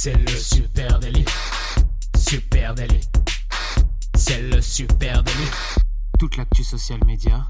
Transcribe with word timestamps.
C'est 0.00 0.14
le 0.14 0.28
super 0.28 1.00
délit. 1.00 1.24
Super 2.16 2.72
délit. 2.72 3.00
C'est 4.14 4.42
le 4.42 4.60
super 4.60 5.24
délit. 5.24 5.50
Toute 6.20 6.36
l'actu 6.36 6.62
social 6.62 7.00
média 7.04 7.44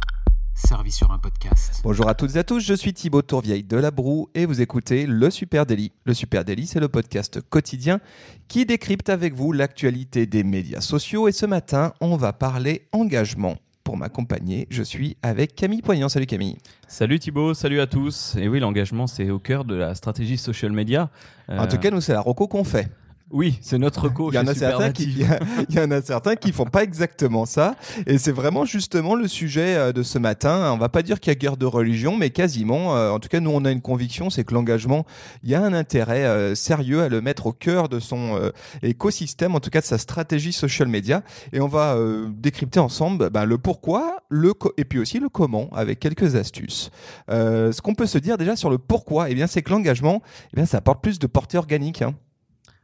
servie 0.55 0.91
sur 0.91 1.11
un 1.13 1.19
podcast. 1.19 1.83
Bonjour 1.85 2.09
à 2.09 2.15
toutes 2.15 2.37
et 2.37 2.39
à 2.39 2.45
tous, 2.45 2.61
je 2.61 2.73
suis 2.73 2.95
Thibaut 2.95 3.21
Tourvieille 3.21 3.65
de 3.65 3.77
La 3.77 3.91
Broue 3.91 4.31
et 4.35 4.47
vous 4.47 4.63
écoutez 4.63 5.05
Le 5.05 5.29
Super 5.29 5.67
Daily. 5.67 5.93
Le 6.07 6.15
Super 6.15 6.43
Daily, 6.43 6.67
c'est 6.67 6.81
le 6.81 6.89
podcast 6.89 7.39
quotidien 7.51 8.01
qui 8.49 8.65
décrypte 8.65 9.11
avec 9.11 9.35
vous 9.35 9.53
l'actualité 9.53 10.25
des 10.25 10.43
médias 10.43 10.81
sociaux 10.81 11.29
et 11.29 11.33
ce 11.33 11.45
matin, 11.45 11.93
on 12.01 12.17
va 12.17 12.33
parler 12.33 12.89
engagement. 12.93 13.59
Pour 13.89 13.97
m'accompagner, 13.97 14.67
je 14.69 14.83
suis 14.83 15.17
avec 15.23 15.55
Camille 15.55 15.81
Poignant. 15.81 16.11
Salut 16.11 16.27
Camille. 16.27 16.59
Salut 16.89 17.19
Thibaut, 17.19 17.55
salut 17.55 17.81
à 17.81 17.87
tous. 17.87 18.37
Et 18.37 18.47
oui, 18.47 18.61
l'engagement, 18.61 19.07
c'est 19.07 19.31
au 19.31 19.39
cœur 19.39 19.65
de 19.65 19.75
la 19.75 19.95
stratégie 19.95 20.37
social 20.37 20.73
media. 20.73 21.09
En 21.49 21.67
tout 21.67 21.79
cas, 21.79 21.91
nous, 21.91 22.03
c'est 22.03 22.13
la 22.13 22.21
roco 22.21 22.49
qu'on 22.49 22.65
fait. 22.65 22.91
Oui, 23.31 23.59
c'est 23.61 23.77
notre 23.77 24.09
co. 24.09 24.33
Il 24.33 24.37
y 24.37 24.39
en 24.39 24.47
a 24.47 24.55
certains 24.55 24.91
qui, 24.91 25.23
il 25.69 25.75
y 25.75 25.79
en 25.79 25.91
a 25.91 26.01
certains 26.01 26.35
qui 26.35 26.51
font 26.51 26.65
pas 26.65 26.83
exactement 26.83 27.45
ça, 27.45 27.75
et 28.07 28.17
c'est 28.17 28.33
vraiment 28.33 28.65
justement 28.65 29.15
le 29.15 29.29
sujet 29.29 29.77
euh, 29.77 29.93
de 29.93 30.03
ce 30.03 30.19
matin. 30.19 30.73
On 30.73 30.79
va 30.79 30.89
pas 30.89 31.03
dire 31.03 31.21
qu'il 31.21 31.31
y 31.31 31.37
a 31.37 31.39
guerre 31.39 31.59
de 31.59 31.67
religion, 31.67 32.17
mais 32.17 32.31
quasiment. 32.31 32.97
Euh, 32.97 33.11
en 33.11 33.19
tout 33.19 33.29
cas, 33.29 33.41
nous, 33.41 33.51
on 33.51 33.67
a 33.67 33.71
une 33.71 33.83
conviction, 33.83 34.31
c'est 34.31 34.45
que 34.45 34.55
l'engagement, 34.55 35.05
il 35.43 35.51
y 35.51 35.55
a 35.55 35.63
un 35.63 35.75
intérêt 35.75 36.25
euh, 36.25 36.55
sérieux 36.55 37.03
à 37.03 37.11
le 37.11 37.21
mettre 37.21 37.49
au 37.49 37.53
cœur 37.53 37.91
de 37.91 38.01
son 38.01 38.51
écosystème, 38.83 39.55
en 39.55 39.61
tout 39.61 39.71
cas 39.71 39.81
de 39.81 39.87
sa 39.87 39.99
stratégie 39.99 40.53
social 40.53 40.89
media, 40.89 41.23
et 41.53 41.61
on 41.61 41.69
va 41.69 41.97
décrypter 42.31 42.81
ensemble 42.81 43.31
ben, 43.31 43.45
le 43.45 43.59
pourquoi, 43.59 44.19
le 44.29 44.53
et 44.77 44.85
puis 44.85 44.99
aussi 44.99 45.19
le 45.19 45.29
comment, 45.29 45.69
avec 45.75 46.01
quelques 46.01 46.35
astuces. 46.35 46.91
ce 47.29 47.81
qu'on 47.81 47.95
peut 47.95 48.07
se 48.07 48.19
dire 48.19 48.39
déjà 48.39 48.57
sur 48.57 48.71
le 48.71 48.79
pourquoi, 48.79 49.31
eh 49.31 49.35
bien, 49.35 49.47
c'est 49.47 49.63
que 49.63 49.71
l'engagement, 49.71 50.23
eh 50.53 50.57
bien, 50.57 50.67
ça 50.67 50.79
apporte 50.79 51.03
plus 51.03 51.19
de 51.19 51.27
portée 51.27 51.59
organique. 51.59 52.03
Hein. 52.03 52.15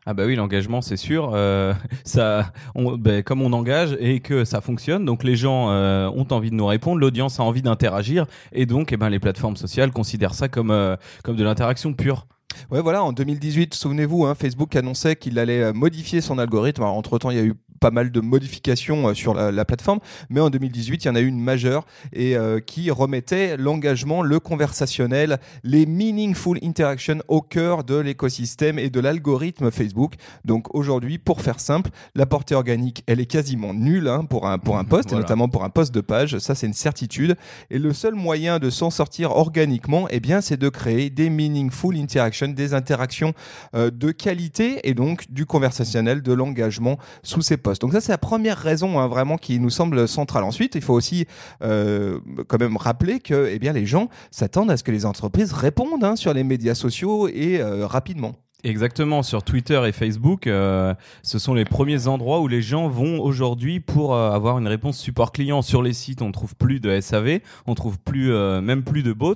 Ah 0.07 0.13
bah 0.13 0.25
oui, 0.27 0.37
l'engagement 0.37 0.83
c'est 0.83 0.99
sûr. 0.99 1.33
Euh, 1.35 1.73
ça, 2.05 2.53
on, 2.75 2.97
bah, 2.97 3.23
comme 3.23 3.41
on 3.41 3.53
engage 3.53 3.97
et 4.01 4.21
que 4.21 4.45
ça 4.45 4.61
fonctionne, 4.61 5.05
donc 5.05 5.25
les 5.25 5.37
gens 5.37 5.71
euh, 5.71 6.09
ont 6.09 6.27
envie 6.31 6.51
de 6.51 6.55
nous 6.55 6.67
répondre, 6.67 7.01
l'audience 7.01 7.41
a 7.41 7.43
envie 7.43 7.63
d'interagir, 7.63 8.27
et 8.53 8.67
donc 8.67 8.93
eh 8.93 8.97
ben 8.99 9.09
les 9.09 9.19
plateformes 9.19 9.57
sociales 9.57 9.93
considèrent 9.93 10.35
ça 10.35 10.49
comme 10.49 10.71
euh, 10.71 10.97
comme 11.23 11.37
de 11.37 11.45
l'interaction 11.45 11.95
pure. 11.95 12.27
Ouais, 12.71 12.81
voilà, 12.81 13.03
en 13.03 13.13
2018, 13.13 13.75
souvenez-vous, 13.75 14.27
hein, 14.27 14.35
Facebook 14.35 14.75
annonçait 14.77 15.17
qu'il 15.17 15.39
allait 15.39 15.63
euh, 15.63 15.73
modifier 15.73 16.21
son 16.21 16.39
algorithme. 16.39 16.83
entre 16.83 17.19
temps, 17.19 17.31
il 17.31 17.37
y 17.37 17.41
a 17.41 17.45
eu 17.45 17.55
pas 17.85 17.91
mal 17.91 18.11
de 18.11 18.21
modifications 18.23 19.09
euh, 19.09 19.13
sur 19.13 19.35
la, 19.35 19.65
plateforme, 19.67 19.99
mais 20.31 20.41
en 20.41 20.49
2018, 20.49 21.05
il 21.05 21.09
y 21.09 21.11
en 21.11 21.17
a 21.17 21.21
eu 21.21 21.27
une 21.27 21.39
majeure 21.39 21.85
et 22.15 22.35
euh, 22.35 22.59
qui 22.59 22.91
remettait 22.91 23.59
l'engagement, 23.59 24.23
le 24.23 24.41
conversationnel, 24.41 25.39
les 25.65 25.85
meaningful 25.85 26.59
interactions 26.63 27.19
au 27.29 27.43
cœur 27.43 27.85
de 27.85 27.97
l'écosystème 27.97 28.79
et 28.79 28.89
de 28.89 29.01
l'algorithme 29.01 29.71
Facebook. 29.71 30.15
Donc 30.47 30.75
aujourd'hui, 30.75 31.19
pour 31.19 31.43
faire 31.43 31.61
simple, 31.61 31.91
la 32.15 32.25
portée 32.25 32.55
organique, 32.55 33.05
elle 33.07 33.21
est 33.21 33.27
quasiment 33.27 33.75
nulle 33.75 34.09
hein, 34.09 34.25
pour 34.25 34.47
un 34.47 34.59
pour 34.59 34.79
un 34.79 34.85
post, 34.85 35.13
et 35.13 35.15
notamment 35.17 35.51
pour 35.51 35.63
un 35.63 35.69
post 35.69 35.95
de 35.95 36.01
page. 36.01 36.39
Ça, 36.39 36.55
c'est 36.55 36.67
une 36.67 36.73
certitude. 36.73 37.37
Et 37.69 37.79
le 37.79 37.93
seul 37.93 38.15
moyen 38.15 38.59
de 38.61 38.71
s'en 38.71 38.89
sortir 38.89 39.33
organiquement, 39.33 40.07
eh 40.09 40.21
bien, 40.21 40.41
c'est 40.41 40.57
de 40.57 40.71
créer 40.71 41.11
des 41.11 41.29
meaningful 41.29 41.99
interactions, 41.99 42.49
des 42.49 42.73
interactions 42.73 43.35
euh, 43.75 43.91
de 43.91 44.11
qualité 44.11 44.89
et 44.89 44.95
donc 44.95 45.31
du 45.31 45.45
conversationnel, 45.45 46.23
de 46.23 46.33
l'engagement 46.33 46.99
sous 47.23 47.43
ces 47.43 47.59
Donc 47.79 47.93
ça, 47.93 48.01
c'est 48.01 48.13
la 48.13 48.19
première 48.19 48.59
raison 48.59 48.99
hein, 48.99 49.09
vraiment 49.09 49.37
qui 49.37 49.59
nous 49.59 49.71
semble 49.71 50.07
centrale. 50.09 50.45
Ensuite, 50.45 50.75
il 50.75 50.83
faut 50.83 50.95
aussi 50.95 51.27
euh, 51.63 52.21
quand 52.49 52.59
même 52.59 52.77
rappeler 52.77 53.21
que 53.21 53.49
eh 53.51 53.59
bien, 53.59 53.73
les 53.73 53.87
gens 53.87 54.09
s'attendent 54.31 54.71
à 54.71 54.77
ce 54.77 54.85
que 54.85 54.93
les 54.93 55.07
entreprises 55.07 55.53
répondent 55.53 56.05
hein, 56.05 56.17
sur 56.17 56.35
les 56.35 56.45
médias 56.45 56.75
sociaux 56.75 57.29
et 57.29 57.61
euh, 57.61 57.87
rapidement. 57.87 58.35
Exactement, 58.65 59.23
sur 59.23 59.43
Twitter 59.43 59.79
et 59.87 59.93
Facebook, 59.93 60.47
euh, 60.47 60.95
ce 61.23 61.39
sont 61.39 61.53
les 61.53 61.67
premiers 61.67 62.07
endroits 62.07 62.41
où 62.41 62.49
les 62.49 62.63
gens 62.63 62.89
vont 62.89 63.21
aujourd'hui 63.21 63.79
pour 63.79 64.15
euh, 64.15 64.31
avoir 64.31 64.59
une 64.59 64.67
réponse 64.67 64.97
support 64.97 65.33
client. 65.33 65.61
Sur 65.61 65.83
les 65.83 65.93
sites, 65.93 66.23
on 66.23 66.33
trouve 66.33 66.57
plus 66.57 66.81
de 66.81 66.99
SAV, 66.99 67.41
on 67.67 67.75
trouve 67.75 67.99
plus 67.99 68.33
euh, 68.33 68.63
même 68.63 68.83
plus 68.83 69.03
de 69.03 69.13
bots, 69.13 69.35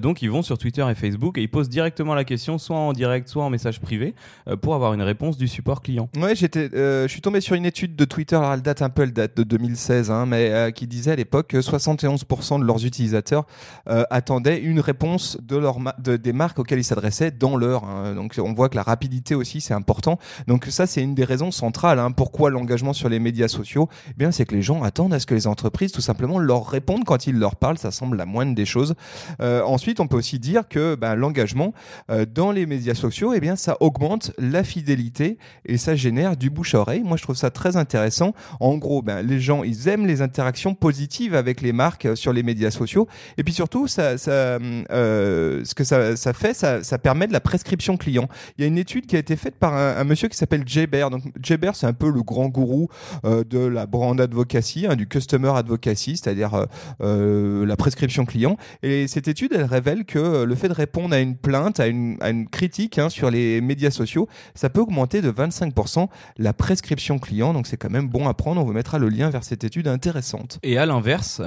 donc 0.00 0.22
ils 0.22 0.30
vont 0.30 0.40
sur 0.40 0.56
Twitter 0.56 0.86
et 0.90 0.94
Facebook 0.94 1.36
et 1.36 1.42
ils 1.42 1.50
posent 1.50 1.68
directement 1.68 2.14
la 2.14 2.24
question, 2.24 2.56
soit 2.56 2.78
en 2.78 2.94
direct, 2.94 3.28
soit 3.28 3.44
en 3.44 3.50
message 3.50 3.78
privé, 3.78 4.14
pour 4.62 4.74
avoir 4.74 4.94
une 4.94 5.02
réponse 5.02 5.36
du 5.36 5.48
support 5.48 5.82
client. 5.82 6.08
Ouais, 6.16 6.34
j'étais, 6.34 6.70
je 6.72 7.08
suis 7.08 7.20
tombé 7.20 7.42
sur 7.42 7.54
une 7.54 7.66
étude 7.66 7.94
de 7.94 8.04
Twitter, 8.06 8.36
alors 8.36 8.54
elle 8.54 8.62
date 8.62 8.80
un 8.80 8.88
peu, 8.88 9.02
elle 9.02 9.12
date 9.12 9.36
de 9.36 9.42
2016, 9.42 10.10
hein, 10.10 10.24
mais 10.24 10.72
qui 10.74 10.86
disait 10.86 11.12
à 11.12 11.16
l'époque 11.16 11.48
que 11.48 11.58
71% 11.58 12.60
de 12.60 12.64
leurs 12.64 12.86
utilisateurs 12.86 13.44
attendaient 13.86 14.60
une 14.60 14.80
réponse 14.80 15.36
de 15.42 15.56
leur 15.56 15.76
de, 15.98 16.16
des 16.16 16.32
marques 16.32 16.58
auxquelles 16.58 16.78
ils 16.78 16.84
s'adressaient 16.84 17.30
dans 17.30 17.56
l'heure. 17.56 17.84
Hein. 17.84 18.14
Donc 18.14 18.36
on 18.38 18.54
voit 18.54 18.61
que 18.68 18.76
la 18.76 18.82
rapidité 18.82 19.34
aussi, 19.34 19.60
c'est 19.60 19.74
important. 19.74 20.18
Donc 20.46 20.66
ça, 20.66 20.86
c'est 20.86 21.02
une 21.02 21.14
des 21.14 21.24
raisons 21.24 21.50
centrales. 21.50 21.98
Hein. 21.98 22.10
Pourquoi 22.10 22.50
l'engagement 22.50 22.92
sur 22.92 23.08
les 23.08 23.18
médias 23.18 23.48
sociaux 23.48 23.88
eh 24.10 24.14
bien, 24.16 24.30
c'est 24.30 24.44
que 24.44 24.54
les 24.54 24.62
gens 24.62 24.82
attendent 24.82 25.14
à 25.14 25.20
ce 25.20 25.26
que 25.26 25.34
les 25.34 25.46
entreprises, 25.46 25.92
tout 25.92 26.00
simplement, 26.00 26.38
leur 26.38 26.66
répondent 26.66 27.04
quand 27.04 27.26
ils 27.26 27.38
leur 27.38 27.56
parlent. 27.56 27.78
Ça 27.78 27.90
semble 27.90 28.16
la 28.16 28.26
moindre 28.26 28.54
des 28.54 28.64
choses. 28.64 28.94
Euh, 29.40 29.62
ensuite, 29.62 30.00
on 30.00 30.06
peut 30.06 30.16
aussi 30.16 30.38
dire 30.38 30.68
que 30.68 30.94
ben, 30.94 31.14
l'engagement 31.14 31.72
euh, 32.10 32.26
dans 32.26 32.52
les 32.52 32.66
médias 32.66 32.94
sociaux, 32.94 33.32
eh 33.34 33.40
bien, 33.40 33.56
ça 33.56 33.76
augmente 33.80 34.32
la 34.38 34.64
fidélité 34.64 35.38
et 35.64 35.78
ça 35.78 35.94
génère 35.94 36.36
du 36.36 36.50
bouche 36.50 36.74
à 36.74 36.80
oreille. 36.80 37.02
Moi, 37.02 37.16
je 37.16 37.22
trouve 37.22 37.36
ça 37.36 37.50
très 37.50 37.76
intéressant. 37.76 38.34
En 38.60 38.76
gros, 38.76 39.02
ben, 39.02 39.22
les 39.22 39.40
gens, 39.40 39.62
ils 39.62 39.88
aiment 39.88 40.06
les 40.06 40.22
interactions 40.22 40.74
positives 40.74 41.34
avec 41.34 41.60
les 41.60 41.72
marques 41.72 42.06
euh, 42.06 42.16
sur 42.16 42.32
les 42.32 42.42
médias 42.42 42.70
sociaux. 42.70 43.08
Et 43.38 43.44
puis 43.44 43.54
surtout, 43.54 43.86
ça, 43.86 44.18
ce 44.18 45.74
que 45.74 45.84
ça, 45.84 46.32
fait, 46.32 46.54
ça 46.54 46.98
permet 46.98 47.26
de 47.26 47.32
la 47.32 47.40
prescription 47.40 47.96
client 47.96 48.28
il 48.56 48.62
y 48.62 48.64
a 48.64 48.68
une 48.68 48.78
étude 48.78 49.06
qui 49.06 49.16
a 49.16 49.18
été 49.18 49.36
faite 49.36 49.56
par 49.56 49.74
un, 49.74 50.04
monsieur 50.04 50.28
qui 50.28 50.36
s'appelle 50.36 50.62
Jay 50.66 50.86
Bear. 50.86 51.10
Donc 51.10 51.22
Jay 51.40 51.56
Bear, 51.56 51.74
c'est 51.76 51.86
un 51.86 51.92
peu 51.92 52.10
le 52.10 52.22
grand 52.22 52.48
gourou 52.48 52.88
euh, 53.24 53.44
de 53.44 53.58
la 53.58 53.86
brand 53.86 54.20
advocacy, 54.20 54.86
hein, 54.86 54.96
du 54.96 55.06
customer 55.06 55.52
advocacy, 55.54 56.16
c'est-à-dire 56.16 56.54
euh, 56.54 56.64
euh, 57.02 57.66
la 57.66 57.76
prescription 57.76 58.24
client. 58.24 58.56
Et 58.82 59.08
cette 59.08 59.28
étude, 59.28 59.52
elle 59.54 59.64
révèle 59.64 60.04
que 60.04 60.44
le 60.44 60.54
fait 60.54 60.68
de 60.68 60.74
répondre 60.74 61.14
à 61.14 61.20
une 61.20 61.36
plainte, 61.36 61.80
à 61.80 61.86
une, 61.86 62.16
à 62.20 62.30
une 62.30 62.48
critique 62.48 62.98
hein, 62.98 63.08
sur 63.08 63.30
les 63.30 63.60
médias 63.60 63.90
sociaux, 63.90 64.28
ça 64.54 64.70
peut 64.70 64.80
augmenter 64.80 65.22
de 65.22 65.30
25% 65.30 66.08
la 66.38 66.52
prescription 66.52 67.18
client. 67.18 67.52
Donc 67.52 67.66
c'est 67.66 67.76
quand 67.76 67.90
même 67.90 68.08
bon 68.08 68.28
à 68.28 68.34
prendre. 68.34 68.60
On 68.60 68.64
vous 68.64 68.72
mettra 68.72 68.98
le 68.98 69.08
lien 69.08 69.30
vers 69.30 69.44
cette 69.44 69.64
étude 69.64 69.88
intéressante. 69.88 70.58
Et 70.62 70.78
à 70.78 70.86
l'inverse, 70.86 71.40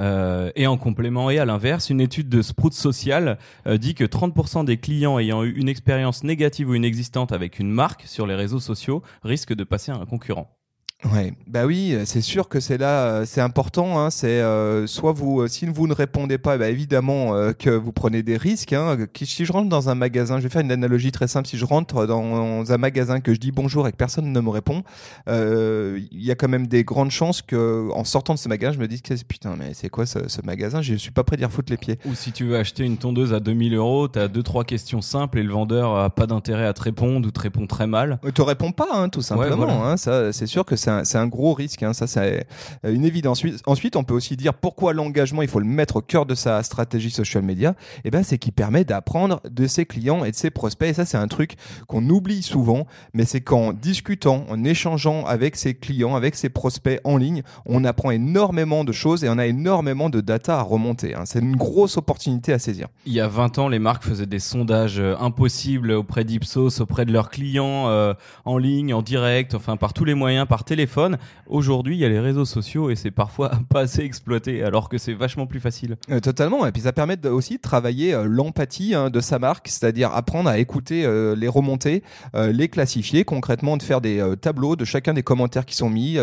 et 0.54 0.66
en 0.66 0.76
complément 0.76 1.30
et 1.30 1.38
à 1.38 1.44
l'inverse, 1.44 1.90
une 1.90 2.00
étude 2.00 2.28
de 2.28 2.42
Sprout 2.42 2.72
Social 2.72 3.38
dit 3.66 3.94
que 3.94 4.04
30% 4.04 4.64
des 4.64 4.76
clients 4.76 5.18
ayant 5.18 5.44
eu 5.44 5.52
une 5.52 5.68
expérience 5.68 6.24
négative 6.24 6.70
ou 6.70 6.74
une 6.74 6.84
existante 6.96 7.32
avec 7.32 7.58
une 7.58 7.70
marque 7.70 8.04
sur 8.06 8.26
les 8.26 8.34
réseaux 8.34 8.58
sociaux 8.58 9.02
risque 9.22 9.52
de 9.52 9.64
passer 9.64 9.92
à 9.92 9.96
un 9.96 10.06
concurrent. 10.06 10.56
Ouais, 11.04 11.34
bah 11.46 11.66
oui, 11.66 11.94
c'est 12.06 12.22
sûr 12.22 12.48
que 12.48 12.58
c'est 12.58 12.78
là, 12.78 13.04
euh, 13.04 13.24
c'est 13.26 13.42
important. 13.42 14.00
Hein, 14.00 14.08
c'est 14.08 14.40
euh, 14.40 14.86
soit 14.86 15.12
vous, 15.12 15.42
euh, 15.42 15.46
si 15.46 15.66
vous 15.66 15.86
ne 15.86 15.92
répondez 15.92 16.38
pas, 16.38 16.56
bah 16.56 16.70
évidemment 16.70 17.32
que 17.58 17.68
vous 17.68 17.92
prenez 17.92 18.22
des 18.22 18.38
risques. 18.38 18.72
Hein, 18.72 18.96
si 19.22 19.44
je 19.44 19.52
rentre 19.52 19.68
dans 19.68 19.90
un 19.90 19.94
magasin, 19.94 20.38
je 20.38 20.44
vais 20.44 20.48
faire 20.48 20.62
une 20.62 20.72
analogie 20.72 21.12
très 21.12 21.28
simple. 21.28 21.48
Si 21.48 21.58
je 21.58 21.66
rentre 21.66 22.06
dans 22.06 22.72
un 22.72 22.78
magasin 22.78 23.20
que 23.20 23.34
je 23.34 23.38
dis 23.38 23.52
bonjour 23.52 23.86
et 23.86 23.92
que 23.92 23.96
personne 23.96 24.32
ne 24.32 24.40
me 24.40 24.48
répond, 24.48 24.84
il 25.28 26.08
y 26.12 26.30
a 26.30 26.34
quand 26.34 26.48
même 26.48 26.66
des 26.66 26.82
grandes 26.82 27.10
chances 27.10 27.42
que, 27.42 27.90
en 27.92 28.04
sortant 28.04 28.32
de 28.34 28.38
ce 28.38 28.48
magasin, 28.48 28.72
je 28.72 28.78
me 28.78 28.88
dise 28.88 29.02
putain, 29.28 29.54
mais 29.56 29.74
c'est 29.74 29.90
quoi 29.90 30.06
ce, 30.06 30.28
ce, 30.28 30.40
magasin? 30.42 30.80
Je 30.80 30.94
suis 30.94 31.10
pas 31.10 31.24
prêt 31.24 31.36
d'y 31.36 31.44
refoutre 31.44 31.70
les 31.70 31.76
pieds. 31.76 31.98
Ou 32.06 32.14
si 32.14 32.32
tu 32.32 32.44
veux 32.44 32.56
acheter 32.56 32.84
une 32.84 32.96
tondeuse 32.96 33.34
à 33.34 33.40
2000 33.40 33.74
euros, 33.74 34.08
tu 34.08 34.18
as 34.18 34.28
deux 34.28 34.42
trois 34.42 34.64
questions 34.64 35.02
simples 35.02 35.38
et 35.38 35.42
le 35.42 35.52
vendeur 35.52 35.94
a 35.94 36.08
pas 36.08 36.26
d'intérêt 36.26 36.66
à 36.66 36.72
te 36.72 36.82
répondre 36.82 37.28
ou 37.28 37.30
te 37.30 37.40
répond 37.40 37.66
très 37.66 37.86
mal. 37.86 38.18
te 38.34 38.42
répond 38.42 38.72
pas, 38.72 38.88
hein, 38.92 39.08
tout 39.10 39.22
simplement. 39.22 39.96
ça, 39.98 40.32
c'est 40.32 40.46
sûr 40.46 40.64
que 40.64 40.76
c'est 41.04 41.18
un, 41.18 41.26
gros 41.26 41.54
risque. 41.54 41.82
Hein. 41.82 41.92
ça, 41.92 42.06
c'est 42.06 42.46
une 42.84 43.04
évidence. 43.04 43.42
Ensuite, 43.66 43.96
on 43.96 44.04
peut 44.04 44.14
aussi 44.14 44.36
dire 44.36 44.54
pourquoi 44.54 44.92
l'engagement, 44.92 45.42
il 45.42 45.48
faut 45.48 45.60
le 45.60 45.66
mettre 45.66 45.96
au 45.96 46.00
cœur 46.00 46.26
de 46.26 46.34
sa 46.34 46.62
stratégie 46.62 47.10
social 47.10 47.42
media. 47.42 47.70
Et 47.98 48.00
eh 48.06 48.10
ben, 48.10 48.22
c'est 48.22 48.38
qu'il 48.38 48.52
permet 48.52 48.84
d'apprendre 48.84 49.40
de 49.48 49.66
ses 49.66 49.86
clients 49.86 50.24
et 50.24 50.30
de 50.30 50.36
ses 50.36 50.50
prospects. 50.50 50.88
Et 50.88 50.94
ça, 50.94 51.04
c'est 51.04 51.18
un 51.18 51.28
truc 51.28 51.56
qu'on 51.86 52.08
oublie 52.08 52.42
souvent, 52.42 52.86
mais 53.14 53.24
c'est 53.24 53.40
qu'en 53.40 53.72
discutant, 53.72 54.44
en 54.48 54.64
échangeant 54.64 55.24
avec 55.24 55.56
ses 55.56 55.74
clients, 55.74 56.16
avec 56.16 56.34
ses 56.34 56.48
prospects 56.48 57.00
en 57.04 57.16
ligne, 57.16 57.42
on 57.66 57.84
apprend 57.84 58.10
énormément 58.10 58.84
de 58.84 58.92
choses 58.92 59.24
et 59.24 59.28
on 59.28 59.38
a 59.38 59.46
énormément 59.46 60.10
de 60.10 60.20
data 60.20 60.58
à 60.58 60.62
remonter. 60.62 61.14
Hein. 61.14 61.22
C'est 61.24 61.40
une 61.40 61.56
grosse 61.56 61.96
opportunité 61.96 62.52
à 62.52 62.58
saisir. 62.58 62.88
Il 63.06 63.12
y 63.12 63.20
a 63.20 63.28
20 63.28 63.58
ans, 63.58 63.68
les 63.68 63.78
marques 63.78 64.04
faisaient 64.04 64.26
des 64.26 64.38
sondages 64.38 64.98
euh, 64.98 65.16
impossibles 65.18 65.92
auprès 65.92 66.24
d'Ipsos, 66.24 66.80
auprès 66.80 67.04
de 67.04 67.12
leurs 67.12 67.30
clients 67.30 67.88
euh, 67.88 68.14
en 68.44 68.58
ligne, 68.58 68.94
en 68.94 69.02
direct, 69.02 69.54
enfin 69.54 69.76
par 69.76 69.92
tous 69.92 70.04
les 70.04 70.14
moyens, 70.14 70.46
par 70.46 70.64
téléphone 70.64 70.75
téléphone. 70.76 71.16
Aujourd'hui, 71.46 71.96
il 71.96 72.00
y 72.00 72.04
a 72.04 72.08
les 72.10 72.20
réseaux 72.20 72.44
sociaux 72.44 72.90
et 72.90 72.96
c'est 72.96 73.10
parfois 73.10 73.50
pas 73.70 73.80
assez 73.80 74.02
exploité, 74.02 74.62
alors 74.62 74.90
que 74.90 74.98
c'est 74.98 75.14
vachement 75.14 75.46
plus 75.46 75.58
facile. 75.60 75.96
Euh, 76.10 76.20
totalement. 76.20 76.66
Et 76.66 76.72
puis 76.72 76.82
ça 76.82 76.92
permet 76.92 77.16
de- 77.16 77.30
aussi 77.30 77.56
de 77.56 77.62
travailler 77.62 78.12
euh, 78.12 78.24
l'empathie 78.28 78.94
hein, 78.94 79.08
de 79.08 79.20
sa 79.20 79.38
marque, 79.38 79.68
c'est-à-dire 79.68 80.12
apprendre 80.12 80.50
à 80.50 80.58
écouter 80.58 81.04
euh, 81.06 81.34
les 81.34 81.48
remontées, 81.48 82.02
les 82.34 82.68
classifier, 82.68 83.24
concrètement 83.24 83.76
de 83.78 83.82
faire 83.82 84.00
des 84.02 84.22
tableaux 84.40 84.76
de 84.76 84.84
chacun 84.84 85.14
des 85.14 85.22
commentaires 85.22 85.64
qui 85.64 85.74
sont 85.76 85.88
mis, 85.88 86.18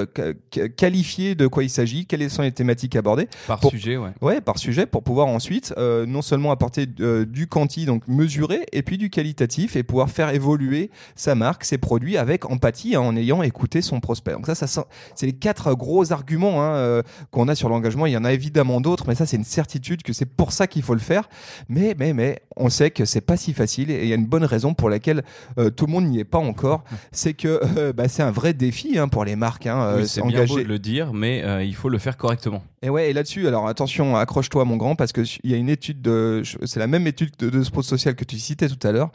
qualifier 0.76 1.34
de 1.36 1.48
quoi 1.48 1.64
il 1.64 1.70
s'agit, 1.70 2.06
quelles 2.06 2.30
sont 2.30 2.42
les 2.44 2.52
thématiques 2.52 2.96
abordées. 2.96 3.28
Par 3.48 3.60
Pour- 3.60 3.72
sujet, 3.72 3.98
ouais. 3.98 4.12
Ouais, 4.22 4.42
par 4.42 4.58
sujet, 4.60 4.86
pour 4.86 5.04
pouvoir 5.04 5.28
ensuite 5.28 5.74
non 5.78 6.22
seulement 6.22 6.52
apporter 6.52 6.86
du 6.86 7.48
quanti, 7.48 7.86
donc 7.86 8.08
mesuré, 8.08 8.66
et 8.72 8.84
puis 8.84 8.98
du 8.98 9.10
qualitatif, 9.10 9.76
et 9.76 9.84
pouvoir 9.84 10.10
faire 10.10 10.30
évoluer 10.30 10.92
sa 11.16 11.34
marque, 11.36 11.64
ses 11.66 11.78
produits 11.78 12.18
avec 12.18 12.50
empathie, 12.50 12.96
hein, 12.96 13.02
en 13.02 13.16
ayant 13.16 13.42
écouté 13.42 13.82
son 13.82 14.00
prospect. 14.00 14.34
Donc 14.44 14.58
ça, 14.58 14.68
ça 14.68 14.86
c'est 15.16 15.26
les 15.26 15.34
quatre 15.34 15.74
gros 15.74 16.12
arguments 16.12 16.62
hein, 16.62 16.76
euh, 16.76 17.02
qu'on 17.32 17.48
a 17.48 17.56
sur 17.56 17.70
l'engagement. 17.70 18.06
Il 18.06 18.12
y 18.12 18.18
en 18.18 18.26
a 18.26 18.34
évidemment 18.34 18.82
d'autres, 18.82 19.06
mais 19.08 19.16
ça, 19.16 19.26
c'est 19.26 19.38
une 19.38 19.46
certitude 19.46 20.04
que 20.04 20.12
c'est 20.12 20.26
pour 20.26 20.52
ça 20.52 20.68
qu'il 20.68 20.82
faut 20.82 20.94
le 20.94 21.00
faire. 21.00 21.30
Mais, 21.70 21.96
mais, 21.98 22.14
mais, 22.14 22.42
on 22.58 22.70
sait 22.70 22.92
que 22.92 23.06
c'est 23.06 23.22
pas 23.22 23.38
si 23.38 23.54
facile, 23.54 23.90
et 23.90 24.04
il 24.04 24.10
y 24.10 24.12
a 24.12 24.16
une 24.16 24.26
bonne 24.26 24.44
raison 24.44 24.74
pour 24.74 24.90
laquelle 24.90 25.24
euh, 25.58 25.70
tout 25.70 25.86
le 25.86 25.94
monde 25.94 26.06
n'y 26.06 26.20
est 26.20 26.26
pas 26.26 26.40
encore. 26.40 26.84
C'est 27.14 27.34
que 27.34 27.62
euh, 27.78 27.94
bah, 27.94 28.08
c'est 28.08 28.24
un 28.24 28.32
vrai 28.32 28.54
défi 28.54 28.98
hein, 28.98 29.08
pour 29.08 29.24
les 29.24 29.36
marques. 29.36 29.68
Hein, 29.68 29.96
Oui, 29.98 30.08
c'est 30.08 30.22
bien 30.24 30.46
beau 30.46 30.58
de 30.58 30.64
le 30.64 30.80
dire, 30.80 31.14
mais 31.14 31.66
il 31.66 31.76
faut 31.76 31.90
le 31.90 31.98
faire 31.98 32.18
correctement. 32.18 32.64
et 32.82 32.90
ouais, 32.90 33.10
et 33.10 33.14
là-dessus, 33.14 33.48
alors 33.48 33.68
attention, 33.68 34.16
accroche-toi 34.16 34.66
mon 34.66 34.78
grand, 34.78 34.96
parce 34.96 35.12
que 35.12 35.22
il 35.44 35.52
y 35.52 35.54
a 35.54 35.58
une 35.58 35.70
étude 35.70 36.02
de, 36.02 36.42
c'est 36.66 36.80
la 36.80 36.88
même 36.88 37.08
étude 37.08 37.32
de, 37.38 37.50
de 37.50 37.64
Sport 37.64 37.84
Social 37.84 38.16
que 38.16 38.26
tu 38.26 38.40
citais 38.40 38.68
tout 38.68 38.88
à 38.88 38.92
l'heure, 38.92 39.12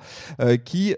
qui 0.64 0.94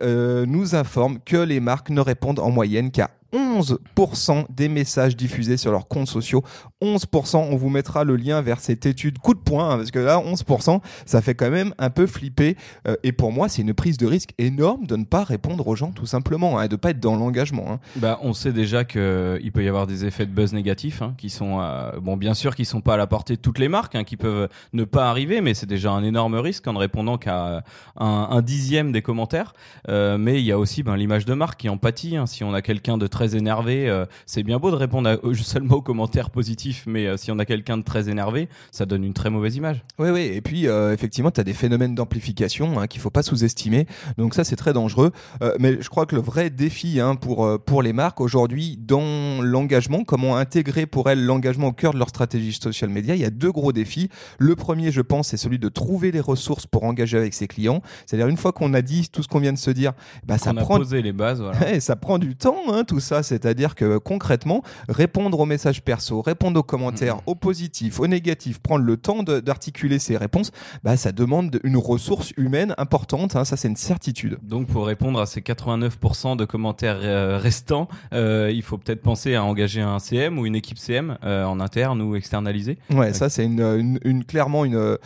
nous 0.47 0.75
informe 0.75 1.19
que 1.25 1.37
les 1.37 1.61
marques 1.61 1.91
ne 1.91 2.01
répondent 2.01 2.41
en 2.41 2.51
moyenne 2.51 2.91
qu'à 2.91 3.11
11% 3.33 4.47
des 4.51 4.69
messages 4.69 5.17
diffusés 5.17 5.57
sur 5.57 5.73
leurs 5.73 5.89
comptes 5.89 6.09
sociaux. 6.09 6.43
11%, 6.83 7.37
on 7.37 7.57
vous 7.57 7.69
mettra 7.69 8.05
le 8.05 8.17
lien 8.17 8.41
vers 8.41 8.61
cette 8.61 8.87
étude 8.87 9.19
coup 9.19 9.35
de 9.35 9.39
poing, 9.39 9.71
hein, 9.71 9.77
parce 9.77 9.91
que 9.91 9.99
là, 9.99 10.19
11%, 10.19 10.81
ça 11.07 11.23
fait 11.23 11.35
quand 11.35 11.51
même 11.51 11.75
un 11.79 11.91
peu 11.91 12.07
flipper. 12.07 12.57
Euh, 12.89 12.97
et 13.03 13.13
pour 13.13 13.33
moi, 13.33 13.49
c'est 13.49 13.63
une 13.63 13.75
prise 13.75 13.97
de 13.99 14.07
risque 14.07 14.31
énorme 14.39 14.87
de 14.87 14.97
ne 14.97 15.05
pas 15.05 15.25
répondre 15.25 15.67
aux 15.69 15.77
gens, 15.77 15.93
tout 15.93 16.07
simplement, 16.07 16.59
hein, 16.59 16.65
et 16.65 16.69
de 16.69 16.77
pas 16.77 16.91
être 16.91 17.01
dans 17.01 17.17
l'engagement. 17.17 17.67
hein. 17.71 17.81
Bah, 17.97 18.19
on 18.23 18.33
sait 18.33 18.53
déjà 18.53 18.85
qu'il 18.85 19.53
peut 19.53 19.65
y 19.65 19.69
avoir 19.69 19.87
des 19.87 20.05
effets 20.05 20.27
de 20.27 20.33
buzz 20.33 20.53
négatifs, 20.53 21.03
hein, 21.03 21.15
qui 21.19 21.31
sont, 21.31 21.61
euh, 21.61 21.93
bon, 22.01 22.17
bien 22.17 22.35
sûr, 22.35 22.55
qui 22.55 22.65
sont 22.65 22.81
pas 22.81 22.95
à 22.95 22.97
la 22.97 23.07
portée 23.07 23.37
de 23.37 23.41
toutes 23.41 23.59
les 23.59 23.69
marques, 23.69 23.97
qui 24.05 24.17
peuvent 24.17 24.49
ne 24.73 24.85
pas 24.85 25.11
arriver, 25.11 25.41
mais 25.41 25.55
c'est 25.55 25.67
déjà 25.67 25.93
un 25.93 26.03
énorme 26.03 26.35
risque 26.37 26.67
en 26.67 26.73
ne 26.73 26.79
répondant 26.79 27.19
qu'à 27.19 27.47
euh, 27.47 27.61
un, 27.97 28.43
dixième 28.43 28.93
des 28.93 29.03
commentaires. 29.03 29.53
Euh, 29.89 30.19
mais 30.19 30.41
il 30.41 30.47
y 30.47 30.53
a 30.53 30.59
aussi 30.59 30.83
ben, 30.83 30.97
l'image 30.97 31.25
de 31.25 31.35
marque 31.35 31.61
qui 31.61 31.69
en. 31.69 31.79
Si 32.27 32.45
on 32.45 32.55
a 32.55 32.63
quelqu'un 32.63 32.99
de 32.99 33.07
très 33.07 33.20
énervé, 33.29 33.89
euh, 33.89 34.05
c'est 34.27 34.43
bien 34.43 34.59
beau 34.59 34.71
de 34.71 34.77
répondre 34.77 35.09
à- 35.09 35.35
seulement 35.43 35.77
aux 35.77 35.83
commentaires 35.83 36.31
positifs, 36.31 36.85
mais 36.87 37.07
euh, 37.07 37.17
si 37.17 37.31
on 37.31 37.39
a 37.39 37.45
quelqu'un 37.45 37.79
de 37.79 37.83
très 37.83 38.09
énervé, 38.09 38.49
ça 38.73 38.87
donne 38.87 39.05
une 39.05 39.13
très 39.15 39.31
mauvaise 39.31 39.57
image. 39.57 39.83
Oui, 39.99 40.11
oui, 40.11 40.21
et 40.35 40.41
puis 40.41 40.67
euh, 40.67 40.93
effectivement, 40.93 41.31
tu 41.31 41.41
as 41.41 41.45
des 41.45 41.53
phénomènes 41.55 41.95
d'amplification 41.95 42.79
hein, 42.81 42.87
qu'il 42.87 43.01
faut 43.01 43.11
pas 43.11 43.23
sous-estimer. 43.23 43.87
Donc 44.19 44.35
ça, 44.35 44.45
c'est 44.45 44.57
très 44.57 44.73
dangereux. 44.73 45.13
Mais 45.59 45.81
je 45.81 45.89
crois 45.89 46.07
que 46.07 46.15
le 46.15 46.21
vrai 46.23 46.51
défi 46.51 47.01
hein, 47.01 47.15
pour, 47.17 47.49
pour 47.65 47.83
les 47.83 47.93
marques 47.93 48.21
aujourd'hui, 48.21 48.77
dans 48.79 49.43
l'engagement, 49.43 50.05
comment 50.05 50.37
intégrer 50.37 50.87
pour 50.87 51.09
elles 51.11 51.25
l'engagement 51.25 51.69
au 51.69 51.73
cœur 51.73 51.93
de 51.93 51.99
leur 51.99 52.09
stratégie 52.09 52.53
social 52.53 52.91
media, 52.91 53.15
il 53.15 53.21
y 53.21 53.25
a 53.25 53.31
deux 53.31 53.53
gros 53.53 53.73
défis. 53.73 54.09
Le 54.39 54.55
premier, 54.57 54.91
je 54.93 55.01
pense, 55.01 55.29
c'est 55.29 55.37
celui 55.37 55.59
de 55.59 55.69
trouver 55.69 56.11
les 56.13 56.21
ressources 56.21 56.67
pour 56.67 56.85
engager 56.85 57.17
avec 57.19 57.35
ses 57.35 57.47
clients. 57.47 57.83
C'est-à-dire, 58.07 58.29
une 58.29 58.37
fois 58.37 58.53
qu'on 58.53 58.75
a 58.75 58.83
dit 58.83 59.09
tout 59.11 59.23
ce 59.23 59.29
qu'on 59.29 59.41
vient 59.41 59.53
de 59.53 59.59
se 59.59 59.71
dire, 59.71 59.93
bah, 60.27 60.39
ça 60.39 60.53
on 60.53 60.57
a 60.57 60.61
prend 60.63 60.77
posé 60.79 61.03
les 61.03 61.13
bases, 61.13 61.41
voilà. 61.41 61.59
Ouais, 61.61 61.81
ça 61.81 61.97
prend 61.97 62.19
du 62.19 62.37
temps, 62.37 62.57
hein, 62.69 62.85
tout 62.85 63.01
ça. 63.01 63.10
C'est-à-dire 63.23 63.75
que 63.75 63.99
concrètement, 63.99 64.63
répondre 64.89 65.39
aux 65.41 65.47
messages 65.47 65.83
perso, 65.83 66.23
répondre 66.23 66.59
aux 66.61 66.63
commentaires, 66.63 67.19
aux 67.27 67.35
positifs, 67.35 68.01
aux 68.01 68.07
négatifs, 68.07 68.59
prendre 68.61 68.85
le 68.85 68.97
temps 68.97 69.23
d'articuler 69.23 69.99
ces 69.99 70.17
réponses, 70.17 70.51
bah, 70.85 70.97
ça 70.97 71.13
demande 71.13 71.61
une 71.65 71.77
ressource 71.77 72.33
humaine 72.37 72.75
importante. 72.79 73.37
hein, 73.37 73.45
ça, 73.45 73.57
c'est 73.57 73.69
une 73.69 73.77
certitude. 73.77 74.39
Donc 74.43 74.67
pour 74.69 74.87
répondre 74.87 75.21
à 75.21 75.27
ces 75.27 75.41
89% 75.41 76.37
de 76.37 76.45
commentaires 76.45 76.99
euh, 77.03 77.39
restants, 77.39 77.89
euh, 78.13 78.51
il 78.53 78.63
faut 78.63 78.79
peut-être 78.79 79.03
penser 79.03 79.35
à 79.35 79.45
engager 79.45 79.81
un 79.81 79.99
CM 79.99 80.39
ou 80.39 80.47
une 80.47 80.55
équipe 80.55 80.79
CM 80.79 81.19
euh, 81.25 81.45
en 81.45 81.61
interne 81.61 82.01
ou 82.03 82.15
externalisée. 82.17 82.79
Ouais, 82.91 83.13
ça, 83.13 83.29
c'est 83.29 83.45
une, 83.45 83.61
une, 83.61 83.99
une- 84.05 84.25
clairement 84.25 84.65
une, 84.65 84.97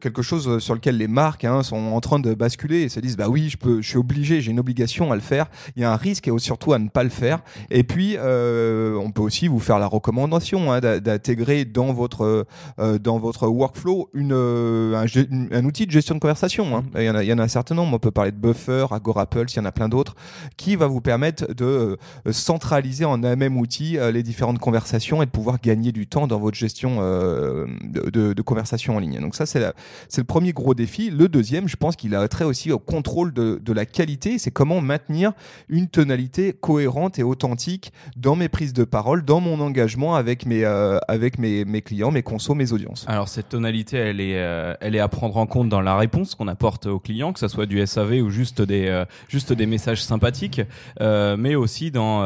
quelque 0.00 0.22
chose 0.22 0.58
sur 0.58 0.74
lequel 0.74 0.96
les 0.96 1.08
marques 1.08 1.44
hein, 1.44 1.62
sont 1.62 1.76
en 1.76 2.00
train 2.00 2.18
de 2.18 2.34
basculer 2.34 2.82
et 2.82 2.88
se 2.88 3.00
disent 3.00 3.16
bah 3.16 3.28
oui, 3.28 3.48
je 3.48 3.56
peux, 3.56 3.80
je 3.82 3.88
suis 3.88 3.98
obligé, 3.98 4.40
j'ai 4.40 4.50
une 4.50 4.60
obligation 4.60 5.10
à 5.10 5.14
le 5.14 5.20
faire. 5.20 5.46
Il 5.76 5.82
y 5.82 5.84
a 5.84 5.92
un 5.92 5.96
risque 5.96 6.28
et 6.28 6.32
surtout 6.38 6.72
à 6.72 6.78
ne 6.78 6.88
pas 6.88 7.02
le 7.02 7.08
faire. 7.10 7.31
Et 7.70 7.84
puis, 7.84 8.16
euh, 8.18 8.96
on 8.96 9.10
peut 9.10 9.22
aussi 9.22 9.48
vous 9.48 9.58
faire 9.60 9.78
la 9.78 9.86
recommandation 9.86 10.72
hein, 10.72 10.80
d'intégrer 10.80 11.64
dans 11.64 11.92
votre 11.92 12.46
euh, 12.78 12.98
dans 12.98 13.18
votre 13.18 13.46
workflow 13.48 14.08
une, 14.14 14.32
euh, 14.32 15.06
un, 15.52 15.64
outil 15.64 15.86
de 15.86 15.90
gestion 15.90 16.14
de 16.14 16.20
conversation. 16.20 16.76
hein. 16.76 16.84
Il, 16.96 17.02
y 17.02 17.10
en 17.10 17.14
a, 17.14 17.22
il 17.22 17.28
y 17.28 17.32
en 17.32 17.38
a 17.38 17.42
un 17.42 17.48
certain 17.48 17.74
nombre. 17.74 17.94
On 17.94 17.98
peut 17.98 18.10
parler 18.10 18.32
de 18.32 18.36
Buffer, 18.36 18.86
Agorapulse, 18.90 19.54
il 19.54 19.58
y 19.58 19.60
en 19.60 19.64
a 19.64 19.72
plein 19.72 19.88
d'autres 19.88 20.14
qui 20.56 20.76
va 20.76 20.86
vous 20.86 21.00
permettre 21.00 21.52
de 21.54 21.96
centraliser 22.30 23.04
en 23.04 23.22
un 23.24 23.36
même 23.36 23.56
outil 23.58 23.98
les 24.12 24.22
différentes 24.22 24.58
conversations 24.58 25.22
et 25.22 25.26
de 25.26 25.30
pouvoir 25.30 25.60
gagner 25.60 25.92
du 25.92 26.06
temps 26.06 26.26
dans 26.26 26.38
votre 26.38 26.56
gestion 26.56 27.00
de, 27.00 28.10
de, 28.10 28.32
de 28.32 28.42
conversation 28.42 28.96
en 28.96 28.98
ligne. 28.98 29.20
Donc 29.20 29.34
ça, 29.34 29.46
c'est 29.46 29.60
le 30.16 30.24
premier 30.24 30.52
gros 30.52 30.74
défi. 30.74 31.10
Le 31.10 31.28
deuxième, 31.28 31.68
je 31.68 31.76
pense 31.76 31.96
qu'il 31.96 32.14
a 32.14 32.26
trait 32.28 32.44
aussi 32.44 32.72
au 32.72 32.78
contrôle 32.78 33.32
de, 33.32 33.60
de 33.62 33.72
la 33.72 33.86
qualité. 33.86 34.38
C'est 34.38 34.50
comment 34.50 34.80
maintenir 34.80 35.32
une 35.68 35.88
tonalité 35.88 36.52
cohérente 36.52 37.18
et 37.18 37.21
authentique 37.22 37.92
dans 38.16 38.36
mes 38.36 38.48
prises 38.48 38.72
de 38.72 38.84
parole, 38.84 39.24
dans 39.24 39.40
mon 39.40 39.60
engagement 39.60 40.14
avec 40.14 40.46
mes, 40.46 40.64
euh, 40.64 40.98
avec 41.08 41.38
mes, 41.38 41.64
mes 41.64 41.82
clients, 41.82 42.10
mes 42.10 42.22
consos, 42.22 42.54
mes 42.54 42.72
audiences. 42.72 43.04
Alors 43.08 43.28
cette 43.28 43.48
tonalité, 43.48 43.96
elle 43.96 44.20
est, 44.20 44.36
euh, 44.38 44.74
elle 44.80 44.94
est 44.94 45.00
à 45.00 45.08
prendre 45.08 45.36
en 45.36 45.46
compte 45.46 45.68
dans 45.68 45.80
la 45.80 45.96
réponse 45.96 46.34
qu'on 46.34 46.48
apporte 46.48 46.86
aux 46.86 46.98
clients, 46.98 47.32
que 47.32 47.38
ça 47.40 47.48
soit 47.48 47.66
du 47.66 47.84
SAV 47.86 48.22
ou 48.22 48.30
juste 48.30 48.62
des, 48.62 48.86
euh, 48.88 49.04
juste 49.28 49.52
des 49.52 49.66
messages 49.66 50.02
sympathiques, 50.02 50.60
mais 51.00 51.54
aussi 51.54 51.90
dans, 51.90 52.20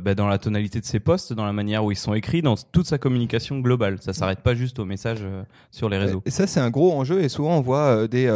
bah, 0.00 0.14
dans 0.14 0.28
la 0.28 0.38
tonalité 0.38 0.80
de 0.80 0.84
ses 0.84 1.00
posts, 1.00 1.32
dans 1.32 1.44
la 1.46 1.52
manière 1.52 1.84
où 1.84 1.92
ils 1.92 1.96
sont 1.96 2.14
écrits, 2.14 2.42
dans 2.42 2.56
toute 2.72 2.86
sa 2.86 2.98
communication 2.98 3.58
globale. 3.60 3.98
Ça 4.00 4.12
s'arrête 4.12 4.40
pas 4.40 4.54
juste 4.54 4.78
aux 4.78 4.84
messages 4.84 5.24
sur 5.70 5.88
les 5.88 5.98
réseaux. 5.98 6.22
Et 6.26 6.30
ça, 6.30 6.46
c'est 6.46 6.60
un 6.60 6.70
gros 6.70 6.92
enjeu. 6.92 7.22
Et 7.22 7.28
souvent, 7.28 7.56
on 7.56 7.60
voit 7.60 8.08
des, 8.08 8.26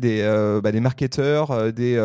des, 0.00 0.58
bah, 0.62 0.72
des 0.72 0.80
marketeurs, 0.80 1.72
des, 1.72 1.96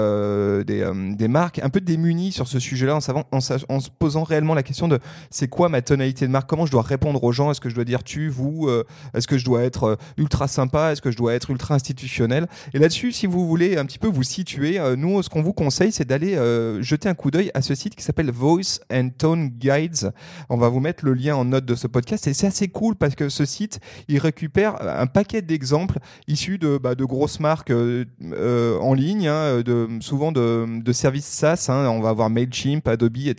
des, 0.66 0.92
des 1.16 1.28
marques 1.28 1.60
un 1.60 1.70
peu 1.70 1.81
démunies 1.81 2.31
sur 2.31 2.48
ce 2.48 2.60
sujet-là 2.60 2.96
en, 2.96 3.00
savant- 3.00 3.25
en, 3.31 3.40
en 3.69 3.80
se 3.80 3.89
posant 3.89 4.24
réellement 4.24 4.54
la 4.54 4.63
question 4.63 4.88
de 4.88 5.00
c'est 5.30 5.48
quoi 5.48 5.69
ma 5.69 5.81
tonalité 5.81 6.25
de 6.25 6.31
marque 6.31 6.50
Comment 6.50 6.65
je 6.65 6.71
dois 6.71 6.81
répondre 6.81 7.24
aux 7.24 7.31
gens 7.31 7.51
Est-ce 7.51 7.62
que 7.62 7.69
je 7.69 7.75
dois 7.75 7.83
dire 7.83 8.04
tu, 8.04 8.30
vous 8.30 8.68
euh, 8.68 8.83
Est-ce 9.13 9.27
que 9.27 9.38
je 9.38 9.45
dois 9.45 9.63
être 9.63 9.83
euh, 9.83 9.95
ultra 10.18 10.48
sympa 10.48 10.92
Est-ce 10.92 11.01
que 11.01 11.12
je 11.12 11.18
dois 11.18 11.33
être 11.33 11.50
ultra 11.50 11.75
institutionnel? 11.75 12.48
Et 12.74 12.80
là-dessus, 12.80 13.12
si 13.12 13.27
vous 13.27 13.48
voulez 13.48 13.77
un 13.77 13.86
petit 13.86 14.00
peu 14.00 14.07
vous 14.07 14.24
situer, 14.24 14.80
euh, 14.80 14.95
nous, 14.95 15.21
ce 15.21 15.30
qu'on 15.30 15.42
vous 15.42 15.54
conseille, 15.54 15.92
c'est 15.92 16.06
d'aller 16.06 16.38
jeter 16.81 17.09
un 17.09 17.13
coup 17.13 17.31
d'œil 17.31 17.51
à 17.54 17.62
ce 17.62 17.75
site 17.75 17.95
qui 17.95 18.04
s'appelle 18.04 18.31
Voice 18.31 18.80
and 18.92 19.09
Tone 19.18 19.50
Guides. 19.50 20.12
On 20.50 20.57
va 20.57 20.69
vous 20.69 20.80
mettre 20.80 21.06
le 21.06 21.13
lien 21.13 21.36
en 21.36 21.45
note 21.45 21.65
de 21.65 21.75
ce 21.75 21.88
podcast. 21.88 22.27
Et 22.27 22.33
c'est 22.33 22.48
assez 22.48 22.68
cool 22.68 22.95
parce 22.95 23.15
que 23.15 23.30
ce 23.30 23.45
site, 23.45 23.80
il 24.07 24.19
récupère 24.19 24.75
un 24.81 25.07
paquet 25.07 25.42
d'exemples 25.42 26.00
issus 26.27 26.57
de, 26.57 26.77
bah, 26.77 26.95
de 26.95 27.06
grosses 27.06 27.39
marques 27.39 27.71
en 27.71 28.94
ligne, 28.94 29.27
hein, 29.27 29.62
de, 29.62 29.88
souvent 30.00 30.31
de, 30.31 30.81
de 30.81 30.92
services 30.94 31.25
SaaS. 31.25 31.68
hein. 31.69 31.88
on 31.89 32.01
va 32.01 32.10
avoir 32.10 32.30
Mailchimp, 32.30 32.88
Adobe, 32.88 33.17
etc., 33.17 33.37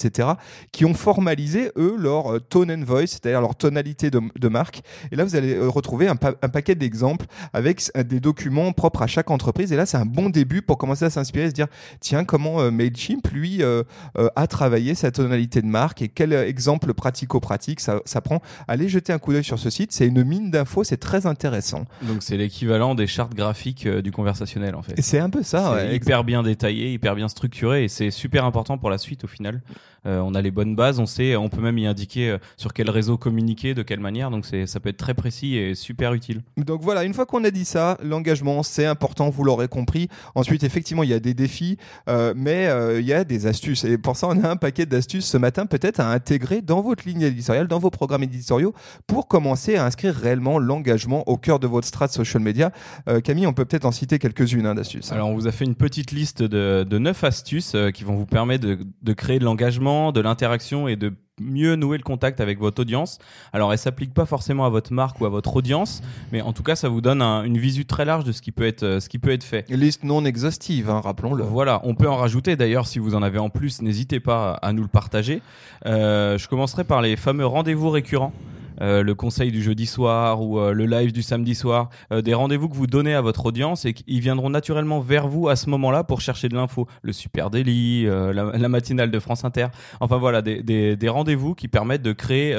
qui 0.73 0.85
ont 0.85 0.95
formalisé, 0.95 1.71
eux, 1.77 1.97
leur 1.99 2.33
euh, 2.35 2.39
tone 2.41 2.71
and 2.71 2.85
voice, 2.85 3.07
c'est-à-dire 3.09 3.41
leur 3.41 3.55
tonalité 3.57 4.11
de, 4.11 4.21
de 4.39 4.49
marque. 4.49 4.83
Et 5.13 5.17
là, 5.17 5.25
vous 5.25 5.37
allez 5.37 5.55
euh, 5.55 5.69
retrouver 5.69 6.09
un, 6.09 6.17
pa- 6.17 6.35
un 6.43 6.49
paquet 6.49 6.75
d'exemples 6.75 7.27
avec 7.53 7.83
des 8.09 8.21
documents 8.21 8.73
propres 8.73 9.03
à 9.03 9.07
chaque 9.07 9.31
entreprise. 9.31 9.73
Et 9.73 9.77
là, 9.77 9.87
c'est 9.87 9.97
un 9.97 10.07
bon 10.07 10.29
début 10.31 10.63
pour 10.63 10.79
commencer 10.79 11.05
à 11.05 11.11
s'inspirer 11.11 11.47
et 11.47 11.49
se 11.49 11.55
dire, 11.55 11.67
tiens, 12.01 12.25
comment 12.25 12.61
euh, 12.61 12.71
Mailchimp, 12.71 13.27
lui, 13.33 13.63
euh, 13.63 13.83
euh, 14.17 14.29
a 14.37 14.47
travaillé 14.47 14.95
sa 14.95 15.11
tonalité 15.11 15.63
de 15.63 15.67
marque 15.67 16.03
et 16.03 16.09
quel 16.09 16.33
exemple 16.33 16.95
pratico-pratique 16.95 17.81
ça, 17.81 18.01
ça 18.05 18.21
prend. 18.21 18.41
Allez 18.69 18.89
jeter 18.89 19.13
un 19.13 19.19
coup 19.19 19.33
d'œil 19.33 19.45
sur 19.45 19.59
ce 19.59 19.71
site. 19.71 19.93
C'est 19.93 20.07
une 20.07 20.23
mine 20.25 20.51
d'infos, 20.51 20.85
c'est 20.85 20.97
très 20.97 21.27
intéressant. 21.27 21.85
Donc 22.03 22.23
c'est 22.23 22.37
l'équivalent 22.37 22.95
des 22.95 23.07
chartes 23.07 23.35
graphiques 23.35 23.87
du 23.89 24.11
conversationnel 24.13 24.75
en 24.75 24.83
fait. 24.83 24.95
C'est 25.01 25.19
un 25.19 25.31
peu 25.31 25.43
ça. 25.43 25.73
ouais, 25.75 25.97
hyper 25.97 26.25
bien 26.25 26.43
détaillé, 26.43 26.93
hyper 26.93 27.15
bien 27.15 27.29
structuré 27.29 27.85
et 27.85 27.89
c'est 27.89 28.11
super 28.11 28.45
important 28.45 28.79
pour 28.79 28.91
la 28.91 28.99
suite 28.99 29.25
au 29.25 29.27
final. 29.29 29.61
Euh, 30.07 30.21
on 30.21 30.35
a 30.35 30.43
les 30.43 30.51
bonnes 30.51 30.77
bases, 30.77 31.01
on 31.01 31.07
sait, 31.07 31.37
on 31.37 31.49
peut 31.49 31.61
même 31.61 31.79
y 31.79 31.87
indiquer 31.87 32.31
euh, 32.31 32.39
sur 32.57 32.73
quel 32.73 32.91
réseau 32.91 33.17
communiquer, 33.17 33.75
de 33.75 33.83
quelle 33.83 34.01
manière, 34.01 34.31
donc 34.31 34.47
c'est 34.47 34.67
ça 34.67 34.81
peut 34.81 34.89
être 34.91 34.97
très 34.97 35.15
précis 35.15 35.57
et 35.57 35.75
super 35.75 36.15
utile. 36.15 36.43
Donc 36.57 36.83
voilà, 36.83 37.05
une 37.05 37.15
fois 37.15 37.27
qu'on 37.27 37.45
a 37.45 37.51
dit 37.51 37.65
ça, 37.65 37.99
l'engagement, 38.03 38.63
c'est 38.63 38.87
important, 38.87 39.31
vous 39.31 39.45
l'aurez 39.45 39.69
compris. 39.69 40.09
Ensuite, 40.35 40.65
effectivement, 40.65 41.03
il 41.03 41.11
y 41.11 41.15
a 41.15 41.21
des 41.21 41.35
défis, 41.35 41.79
euh, 42.09 42.33
mais 42.37 42.67
euh, 42.67 43.01
il 43.01 43.07
y 43.07 43.13
a 43.13 43.25
des 43.25 43.47
astuces. 43.47 43.85
Et 43.85 43.99
pour 43.99 44.17
ça, 44.17 44.29
on 44.29 44.43
a 44.43 44.49
un 44.49 44.57
paquet 44.57 44.87
d'astuces 44.87 45.27
ce 45.27 45.37
matin, 45.37 45.67
peut-être 45.67 46.01
à 46.01 46.11
intégrer 46.11 46.61
dans 46.63 46.81
votre 46.81 47.07
ligne 47.07 47.23
éditoriale, 47.23 47.69
dans 47.69 47.79
vos 47.79 47.91
programmes 47.91 48.23
éditoriaux, 48.23 48.75
pour 49.07 49.29
commencer 49.29 49.77
à 49.77 49.85
inscrire 49.85 50.15
réellement 50.15 50.59
l'engagement 50.59 51.29
au 51.29 51.37
cœur 51.37 51.59
de 51.59 51.67
votre 51.67 51.87
strat 51.87 52.09
social 52.09 52.43
media. 52.43 52.73
Euh, 53.09 53.21
Camille, 53.21 53.47
on 53.47 53.53
peut 53.53 53.65
peut-être 53.65 53.85
en 53.85 53.93
citer 53.93 54.19
quelques-unes 54.19 54.67
hein, 54.67 54.75
d'astuces. 54.75 55.13
Alors 55.13 55.29
on 55.29 55.35
vous 55.35 55.47
a 55.47 55.53
fait 55.53 55.65
une 55.65 55.75
petite 55.75 56.13
liste 56.13 56.43
de, 56.43 56.87
de 56.89 56.99
9 56.99 57.25
astuces 57.25 57.73
euh, 57.75 57.91
qui 57.91 58.05
vont 58.05 58.17
vous 58.17 58.27
permettre 58.27 58.67
de, 58.67 58.79
de 59.03 59.13
créer 59.13 59.39
de 59.39 59.45
l'engagement, 59.45 59.88
de 60.13 60.21
l'interaction 60.21 60.89
et 60.89 60.97
de 60.97 61.13
mieux 61.41 61.77
nouer 61.77 61.97
le 61.97 62.03
contact 62.03 62.41
avec 62.41 62.59
votre 62.59 62.83
audience. 62.83 63.19
Alors, 63.53 63.73
elle 63.73 63.79
s'applique 63.79 64.15
pas 64.15 64.27
forcément 64.27 64.67
à 64.67 64.69
votre 64.69 64.93
marque 64.93 65.21
ou 65.21 65.27
à 65.27 65.29
votre 65.29 65.57
audience, 65.57 66.03
mais 66.33 66.41
en 66.41 66.53
tout 66.53 66.63
cas, 66.63 66.77
ça 66.77 66.89
vous 66.89 67.01
donne 67.01 67.23
une 67.23 67.59
visu 67.59 67.87
très 67.87 68.05
large 68.05 68.25
de 68.25 68.33
ce 68.33 68.43
qui 68.43 68.53
peut 68.53 68.67
être, 68.67 68.83
euh, 68.83 69.01
ce 69.01 69.09
qui 69.09 69.19
peut 69.19 69.31
être 69.31 69.45
fait. 69.45 69.69
Liste 69.71 70.05
non 70.05 70.25
exhaustive, 70.25 70.91
hein, 70.91 71.01
rappelons-le. 71.01 71.45
Voilà, 71.45 71.81
on 71.85 71.95
peut 71.95 72.09
en 72.09 72.17
rajouter. 72.17 72.57
D'ailleurs, 72.57 72.87
si 72.87 72.99
vous 72.99 73.15
en 73.15 73.23
avez 73.23 73.39
en 73.39 73.51
plus, 73.51 73.83
n'hésitez 73.83 74.21
pas 74.21 74.53
à 74.63 74.73
nous 74.73 74.83
le 74.83 74.89
partager. 74.89 75.43
Euh, 75.87 76.39
je 76.39 76.49
commencerai 76.49 76.85
par 76.85 77.03
les 77.03 77.17
fameux 77.17 77.47
rendez-vous 77.47 77.91
récurrents. 77.91 78.33
Euh, 78.81 79.03
le 79.03 79.15
conseil 79.15 79.51
du 79.51 79.63
jeudi 79.63 79.87
soir 79.87 80.43
ou 80.43 80.59
euh, 80.59 80.73
le 80.73 80.87
live 80.87 81.13
du 81.13 81.23
samedi 81.23 81.55
soir, 81.55 81.89
euh, 82.13 82.23
des 82.23 82.35
rendez-vous 82.35 82.69
que 82.69 82.75
vous 82.75 82.87
donnez 82.87 83.15
à 83.15 83.21
votre 83.21 83.47
audience 83.47 83.85
et 83.85 83.93
qu'ils 83.93 84.21
viendront 84.21 84.51
naturellement 84.51 85.01
vers 85.01 85.29
vous 85.29 85.49
à 85.49 85.57
ce 85.57 85.69
moment-là 85.71 86.05
pour 86.05 86.21
chercher 86.21 86.49
de 86.49 86.55
l'info. 86.55 86.87
Le 87.03 87.13
Super 87.13 87.51
Daily, 87.51 88.05
la, 88.05 88.69
matinale 88.69 89.11
de 89.11 89.19
France 89.19 89.45
Inter. 89.45 89.69
Enfin 90.01 90.19
voilà, 90.19 90.43
des, 90.43 90.63
des, 90.63 90.97
des 90.97 91.09
rendez-vous 91.09 91.55
qui 91.55 91.69
permettent 91.69 92.03
de 92.03 92.13
créer 92.13 92.55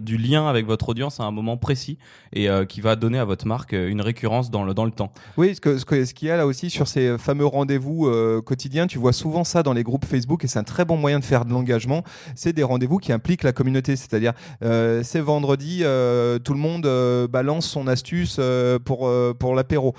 du 0.00 0.16
lien 0.18 0.46
avec 0.46 0.66
votre 0.66 0.90
audience 0.90 1.20
à 1.20 1.24
un 1.24 1.30
moment 1.30 1.56
précis 1.56 1.98
et 2.32 2.48
qui 2.68 2.80
va 2.80 2.96
donner 2.96 3.18
à 3.18 3.24
votre 3.24 3.46
marque 3.46 3.72
une 3.72 4.00
récurrence 4.00 4.50
dans 4.50 4.64
le, 4.64 4.74
dans 4.74 4.84
le 4.84 4.90
temps. 4.90 5.12
Oui, 5.36 5.54
ce 5.54 5.60
qu'il 5.60 5.78
ce, 5.78 6.04
ce 6.04 6.14
qu'il 6.14 6.28
y 6.28 6.30
a 6.30 6.36
là 6.36 6.46
aussi 6.46 6.70
sur 6.70 6.86
ces 6.86 7.16
fameux 7.18 7.46
rendez-vous 7.46 8.10
quotidiens, 8.44 8.86
tu 8.86 8.98
vois 8.98 9.12
souvent 9.12 9.44
ça 9.44 9.62
dans 9.62 9.72
les 9.72 9.82
groupes 9.82 10.04
Facebook 10.04 10.44
et 10.44 10.48
c'est 10.48 10.58
un 10.58 10.64
très 10.64 10.84
bon 10.84 10.96
moyen 10.96 11.18
de 11.18 11.24
faire 11.24 11.44
de 11.44 11.50
l'engagement. 11.50 12.04
C'est 12.34 12.52
des 12.52 12.62
rendez-vous 12.62 12.98
qui 12.98 13.12
impliquent 13.12 13.42
la 13.44 13.52
communauté, 13.52 13.96
c'est-à-dire 13.96 14.32
c'est 14.60 15.20
vendredi 15.20 15.63
euh, 15.82 16.38
tout 16.38 16.52
le 16.52 16.58
monde 16.58 16.86
euh, 16.86 17.26
balance 17.26 17.66
son 17.66 17.86
astuce 17.86 18.36
euh, 18.38 18.78
pour, 18.78 19.10
pour 19.38 19.54
l'apéro. 19.54 19.94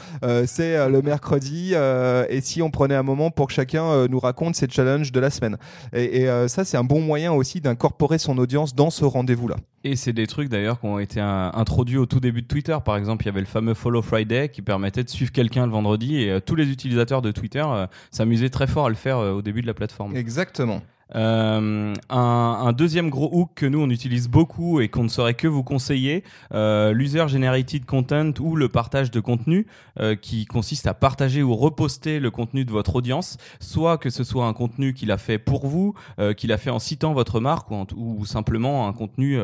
c'est 0.46 0.90
le 0.90 1.02
mercredi, 1.02 1.74
et 1.74 2.42
si 2.42 2.62
on 2.62 2.72
prenait 2.72 2.96
un 2.96 3.04
moment 3.04 3.32
pour 3.32 3.48
que 3.48 3.54
chacun 3.54 4.08
nous 4.08 4.20
raconte 4.20 4.56
ses 4.56 4.68
challenges 4.70 5.12
de 5.12 5.20
la 5.20 5.30
semaine. 5.30 5.58
Et, 5.94 6.28
ça, 6.48 6.64
c'est 6.66 6.78
un 6.78 6.84
bon 6.84 7.02
moyen 7.02 7.32
aussi 7.34 7.62
d'incorporer 7.62 8.18
son 8.18 8.38
audience 8.38 8.76
dans 8.76 8.90
ce 8.90 9.06
rendez-vous-là. 9.06 9.56
Et 9.84 9.96
c'est 9.96 10.14
des 10.14 10.28
trucs 10.28 10.50
d'ailleurs 10.50 10.80
qui 10.80 10.88
ont 10.88 11.00
été 11.00 11.20
introduits 11.20 11.98
au 11.98 12.06
tout 12.06 12.20
début 12.20 12.42
de 12.42 12.48
Twitter. 12.48 12.78
Par 12.84 12.98
exemple, 12.98 13.24
il 13.24 13.28
y 13.28 13.30
avait 13.30 13.40
le 13.40 13.46
fameux 13.46 13.74
Follow 13.74 14.02
Friday 14.02 14.50
qui 14.50 14.62
permettait 14.62 15.04
de 15.04 15.10
suivre 15.10 15.32
quelqu'un 15.32 15.66
le 15.66 15.72
vendredi 15.72 16.22
et 16.22 16.40
tous 16.42 16.56
les 16.56 16.70
utilisateurs 16.70 17.22
de 17.22 17.32
Twitter 17.32 17.66
s'amusaient 18.12 18.50
très 18.50 18.68
fort 18.68 18.88
à 18.88 18.90
le 18.90 18.96
faire 18.96 19.20
au 19.20 19.42
début 19.42 19.62
de 19.62 19.68
la 19.68 19.74
plateforme. 19.74 20.16
Exactement. 20.16 20.82
Euh, 21.14 21.94
un, 22.10 22.74
deuxième 22.74 23.10
gros 23.10 23.30
hook 23.32 23.52
que 23.56 23.66
nous 23.66 23.80
on 23.80 23.90
utilise 23.90 24.28
beaucoup 24.28 24.82
et 24.82 24.90
qu'on 24.90 25.04
ne 25.04 25.08
saurait 25.08 25.36
que 25.36 25.48
vous 25.48 25.64
conseiller, 25.64 26.24
euh, 26.54 26.94
l'user 26.94 27.28
generated 27.28 27.86
content 27.86 28.32
ou 28.40 28.56
le 28.56 28.70
partage 28.70 29.12
de 29.12 29.20
contenu 29.20 29.68
euh, 30.00 30.16
qui 30.16 30.46
consiste 30.46 30.88
à 30.88 30.94
partager 30.94 31.44
ou 31.44 31.56
reposter 31.56 32.20
le 32.20 32.32
contenu 32.32 32.66
de 32.66 32.72
votre 32.72 32.96
audience, 32.96 33.38
soit 33.60 33.98
que 33.98 34.10
ce 34.10 34.24
soit 34.24 34.48
un 34.48 34.54
contenu 34.54 34.94
qu'il 34.94 35.12
a 35.12 35.18
fait 35.18 35.38
pour 35.38 35.68
vous, 35.68 35.94
qu'il 36.38 36.52
a 36.52 36.58
fait 36.58 36.70
en 36.70 36.80
citant 36.80 37.14
votre 37.14 37.40
marque 37.40 37.70
ou, 37.72 38.26
simplement 38.26 38.88
un 38.88 38.94
contenu 38.94 39.38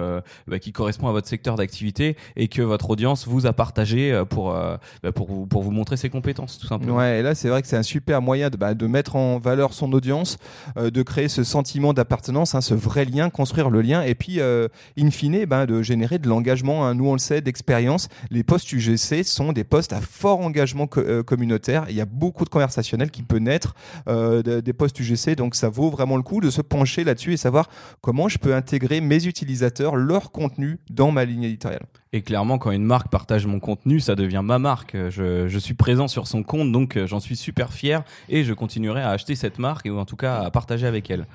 bah, 0.47 0.59
qui 0.59 0.71
correspond 0.71 1.07
à 1.07 1.11
votre 1.11 1.27
secteur 1.27 1.55
d'activité 1.55 2.17
et 2.35 2.47
que 2.47 2.61
votre 2.61 2.89
audience 2.89 3.27
vous 3.27 3.45
a 3.45 3.53
partagé 3.53 4.23
pour, 4.29 4.51
bah, 4.51 5.11
pour, 5.13 5.27
vous, 5.27 5.45
pour 5.45 5.61
vous 5.61 5.71
montrer 5.71 5.97
ses 5.97 6.09
compétences 6.09 6.57
tout 6.57 6.67
simplement. 6.67 6.97
Ouais, 6.97 7.19
et 7.19 7.21
là 7.21 7.35
c'est 7.35 7.49
vrai 7.49 7.61
que 7.61 7.67
c'est 7.67 7.77
un 7.77 7.83
super 7.83 8.21
moyen 8.21 8.49
de, 8.49 8.57
bah, 8.57 8.73
de 8.73 8.87
mettre 8.87 9.15
en 9.15 9.39
valeur 9.39 9.73
son 9.73 9.91
audience, 9.93 10.37
de 10.77 11.01
créer 11.03 11.29
ce 11.29 11.43
sentiment 11.51 11.93
d'appartenance, 11.93 12.55
hein, 12.55 12.61
ce 12.61 12.73
vrai 12.73 13.05
lien, 13.05 13.29
construire 13.29 13.69
le 13.69 13.81
lien, 13.81 14.01
et 14.01 14.15
puis, 14.15 14.39
euh, 14.39 14.67
in 14.97 15.11
fine, 15.11 15.45
ben, 15.45 15.65
de 15.65 15.81
générer 15.81 16.17
de 16.17 16.27
l'engagement. 16.27 16.85
Hein. 16.85 16.95
Nous, 16.95 17.07
on 17.07 17.13
le 17.13 17.19
sait, 17.19 17.41
d'expérience, 17.41 18.07
les 18.29 18.43
postes 18.43 18.71
UGC 18.71 19.23
sont 19.23 19.51
des 19.51 19.63
postes 19.63 19.93
à 19.93 20.01
fort 20.01 20.39
engagement 20.39 20.89
euh, 20.97 21.23
communautaire. 21.23 21.85
Il 21.89 21.95
y 21.95 22.01
a 22.01 22.05
beaucoup 22.05 22.45
de 22.45 22.49
conversationnel 22.49 23.11
qui 23.11 23.21
peut 23.23 23.37
naître 23.37 23.75
euh, 24.07 24.61
des 24.61 24.73
postes 24.73 24.99
UGC, 24.99 25.35
donc 25.35 25.55
ça 25.55 25.69
vaut 25.69 25.89
vraiment 25.89 26.17
le 26.17 26.23
coup 26.23 26.39
de 26.39 26.49
se 26.49 26.61
pencher 26.61 27.03
là-dessus 27.03 27.33
et 27.33 27.37
savoir 27.37 27.69
comment 28.01 28.29
je 28.29 28.37
peux 28.37 28.55
intégrer 28.55 29.01
mes 29.01 29.25
utilisateurs, 29.25 29.95
leur 29.95 30.31
contenu 30.31 30.79
dans 30.89 31.11
ma 31.11 31.25
ligne 31.25 31.43
éditoriale. 31.43 31.85
Et 32.13 32.23
clairement, 32.23 32.57
quand 32.57 32.71
une 32.71 32.83
marque 32.83 33.07
partage 33.07 33.45
mon 33.45 33.61
contenu, 33.61 34.01
ça 34.01 34.15
devient 34.15 34.41
ma 34.43 34.59
marque. 34.59 34.97
Je, 35.09 35.47
je 35.47 35.57
suis 35.57 35.75
présent 35.75 36.09
sur 36.09 36.27
son 36.27 36.43
compte, 36.43 36.69
donc 36.69 36.97
euh, 36.97 37.07
j'en 37.07 37.21
suis 37.21 37.37
super 37.37 37.71
fier 37.71 38.03
et 38.27 38.43
je 38.43 38.53
continuerai 38.53 39.01
à 39.01 39.11
acheter 39.11 39.33
cette 39.33 39.59
marque 39.59 39.85
ou 39.89 39.97
en 39.97 40.03
tout 40.03 40.17
cas 40.17 40.41
à 40.41 40.51
partager 40.51 40.85
avec 40.85 41.09
elle. 41.09 41.25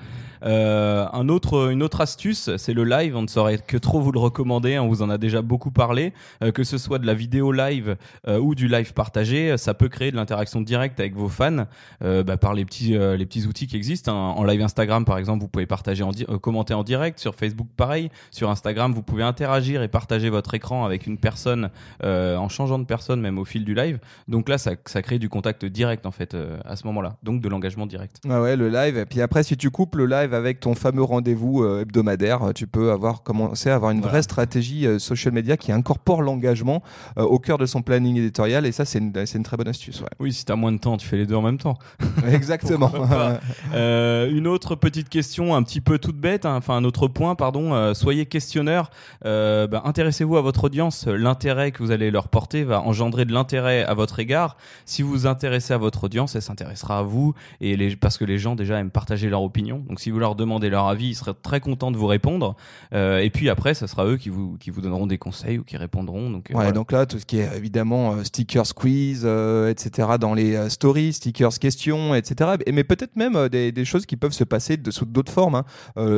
Euh, 0.43 1.07
un 1.13 1.29
autre, 1.29 1.71
une 1.71 1.81
autre 1.81 1.99
astuce, 2.01 2.55
c'est 2.57 2.73
le 2.73 2.83
live. 2.83 3.15
On 3.15 3.23
ne 3.23 3.27
saurait 3.27 3.57
que 3.57 3.75
trop 3.75 4.01
vous 4.01 4.11
le 4.11 4.19
recommander. 4.19 4.77
On 4.77 4.87
vous 4.87 5.01
en 5.01 5.09
a 5.09 5.17
déjà 5.17 5.41
beaucoup 5.41 5.71
parlé. 5.71 6.13
Euh, 6.43 6.51
que 6.51 6.63
ce 6.63 6.77
soit 6.77 6.99
de 6.99 7.07
la 7.07 7.15
vidéo 7.15 7.51
live 7.51 7.97
euh, 8.27 8.37
ou 8.37 8.53
du 8.53 8.67
live 8.67 8.93
partagé, 8.93 9.57
ça 9.57 9.73
peut 9.73 9.89
créer 9.89 10.11
de 10.11 10.15
l'interaction 10.15 10.61
directe 10.61 10.99
avec 10.99 11.15
vos 11.15 11.27
fans 11.27 11.65
euh, 12.03 12.21
bah, 12.21 12.37
par 12.37 12.53
les 12.53 12.65
petits, 12.65 12.91
les 12.91 13.25
petits 13.25 13.47
outils 13.47 13.65
qui 13.65 13.77
existent. 13.77 14.13
Hein. 14.13 14.35
En 14.37 14.43
live 14.43 14.61
Instagram, 14.61 15.05
par 15.05 15.17
exemple, 15.17 15.41
vous 15.41 15.47
pouvez 15.47 15.65
partager, 15.65 16.03
en 16.03 16.11
commenter 16.37 16.75
en 16.75 16.83
direct. 16.83 17.17
Sur 17.17 17.33
Facebook, 17.33 17.67
pareil. 17.75 18.11
Sur 18.29 18.51
Instagram, 18.51 18.93
vous 18.93 19.01
pouvez 19.01 19.23
interagir 19.23 19.81
et 19.81 19.87
partager 19.87 20.29
votre 20.29 20.53
écran 20.53 20.66
avec 20.71 21.07
une 21.07 21.17
personne 21.17 21.69
euh, 22.03 22.35
en 22.37 22.49
changeant 22.49 22.79
de 22.79 22.85
personne 22.85 23.21
même 23.21 23.37
au 23.37 23.45
fil 23.45 23.65
du 23.65 23.73
live. 23.73 23.99
Donc 24.27 24.49
là, 24.49 24.57
ça, 24.57 24.71
ça 24.85 25.01
crée 25.01 25.19
du 25.19 25.29
contact 25.29 25.65
direct 25.65 26.05
en 26.05 26.11
fait 26.11 26.33
euh, 26.33 26.57
à 26.65 26.75
ce 26.75 26.85
moment-là. 26.87 27.17
Donc 27.23 27.41
de 27.41 27.49
l'engagement 27.49 27.85
direct. 27.85 28.17
Ah 28.29 28.41
ouais, 28.41 28.55
le 28.55 28.69
live. 28.69 28.97
Et 28.97 29.05
puis 29.05 29.21
après, 29.21 29.43
si 29.43 29.57
tu 29.57 29.69
coupes 29.69 29.95
le 29.95 30.05
live 30.05 30.33
avec 30.33 30.59
ton 30.59 30.75
fameux 30.75 31.03
rendez-vous 31.03 31.63
euh, 31.63 31.81
hebdomadaire, 31.81 32.51
tu 32.53 32.67
peux 32.67 32.91
avoir 32.91 33.23
commencé 33.23 33.69
à 33.69 33.75
avoir 33.75 33.91
une 33.91 34.01
vraie 34.01 34.21
stratégie 34.21 34.87
social 34.99 35.33
media 35.33 35.57
qui 35.57 35.71
incorpore 35.71 36.21
l'engagement 36.21 36.83
au 37.15 37.39
cœur 37.39 37.57
de 37.57 37.65
son 37.65 37.81
planning 37.81 38.17
éditorial. 38.17 38.65
Et 38.65 38.71
ça, 38.71 38.85
c'est 38.85 38.99
une, 38.99 39.13
une, 39.15 39.43
très 39.43 39.57
bonne 39.57 39.67
astuce. 39.67 40.01
Ouais. 40.01 40.07
Oui, 40.19 40.33
si 40.33 40.45
tu 40.45 40.51
as 40.51 40.55
moins 40.55 40.71
de 40.71 40.77
temps, 40.77 40.97
tu 40.97 41.07
fais 41.07 41.17
les 41.17 41.25
deux 41.25 41.35
en 41.35 41.41
même 41.41 41.57
temps. 41.57 41.77
Exactement. 42.31 42.91
une 43.73 44.47
autre 44.47 44.75
petite 44.75 45.09
question, 45.09 45.55
un 45.55 45.63
petit 45.63 45.81
peu 45.81 45.99
toute 45.99 46.17
bête, 46.17 46.45
hein, 46.45 46.55
enfin 46.55 46.75
un 46.75 46.83
autre 46.83 47.07
point, 47.07 47.35
pardon. 47.35 47.93
soyez 47.93 48.25
questionneur. 48.25 48.89
Bah, 49.23 49.81
intéressez-vous 49.85 50.37
à 50.37 50.41
votre 50.41 50.56
audience, 50.63 51.07
l'intérêt 51.07 51.71
que 51.71 51.83
vous 51.83 51.91
allez 51.91 52.11
leur 52.11 52.27
porter 52.29 52.63
va 52.63 52.81
engendrer 52.81 53.25
de 53.25 53.33
l'intérêt 53.33 53.83
à 53.83 53.93
votre 53.93 54.19
égard. 54.19 54.57
Si 54.85 55.01
vous 55.01 55.09
vous 55.09 55.27
intéressez 55.27 55.73
à 55.73 55.77
votre 55.77 56.05
audience, 56.05 56.35
elle 56.35 56.41
s'intéressera 56.41 56.99
à 56.99 57.01
vous 57.03 57.33
et 57.61 57.75
les, 57.75 57.95
parce 57.95 58.17
que 58.17 58.25
les 58.25 58.37
gens 58.37 58.55
déjà 58.55 58.79
aiment 58.79 58.91
partager 58.91 59.29
leur 59.29 59.41
opinion. 59.41 59.83
Donc 59.87 59.99
si 59.99 60.11
vous 60.11 60.19
leur 60.19 60.35
demandez 60.35 60.69
leur 60.69 60.87
avis, 60.87 61.09
ils 61.09 61.15
seraient 61.15 61.33
très 61.41 61.59
contents 61.59 61.91
de 61.91 61.97
vous 61.97 62.07
répondre. 62.07 62.55
Euh, 62.93 63.19
et 63.19 63.29
puis 63.29 63.49
après, 63.49 63.73
ce 63.73 63.87
sera 63.87 64.05
eux 64.05 64.17
qui 64.17 64.29
vous 64.29 64.57
qui 64.59 64.69
vous 64.69 64.81
donneront 64.81 65.07
des 65.07 65.17
conseils 65.17 65.57
ou 65.57 65.63
qui 65.63 65.77
répondront. 65.77 66.29
Donc 66.29 66.51
euh, 66.51 66.71
donc 66.71 66.91
là 66.91 67.05
tout 67.05 67.19
ce 67.19 67.25
qui 67.25 67.39
est 67.39 67.49
évidemment 67.55 68.13
euh, 68.13 68.23
stickers 68.23 68.73
quiz, 68.75 69.25
etc. 69.69 70.09
dans 70.19 70.33
les 70.33 70.69
stories, 70.69 71.13
stickers 71.13 71.57
questions, 71.59 72.15
etc. 72.15 72.51
Mais 72.71 72.83
peut-être 72.83 73.15
même 73.15 73.49
des, 73.49 73.71
des, 73.71 73.85
choses 73.85 74.05
qui 74.05 74.17
peuvent 74.17 74.31
se 74.31 74.43
passer 74.43 74.77
de, 74.77 74.91
sous 74.91 75.05
d'autres 75.05 75.31
formes. 75.31 75.55
Hein. 75.55 75.65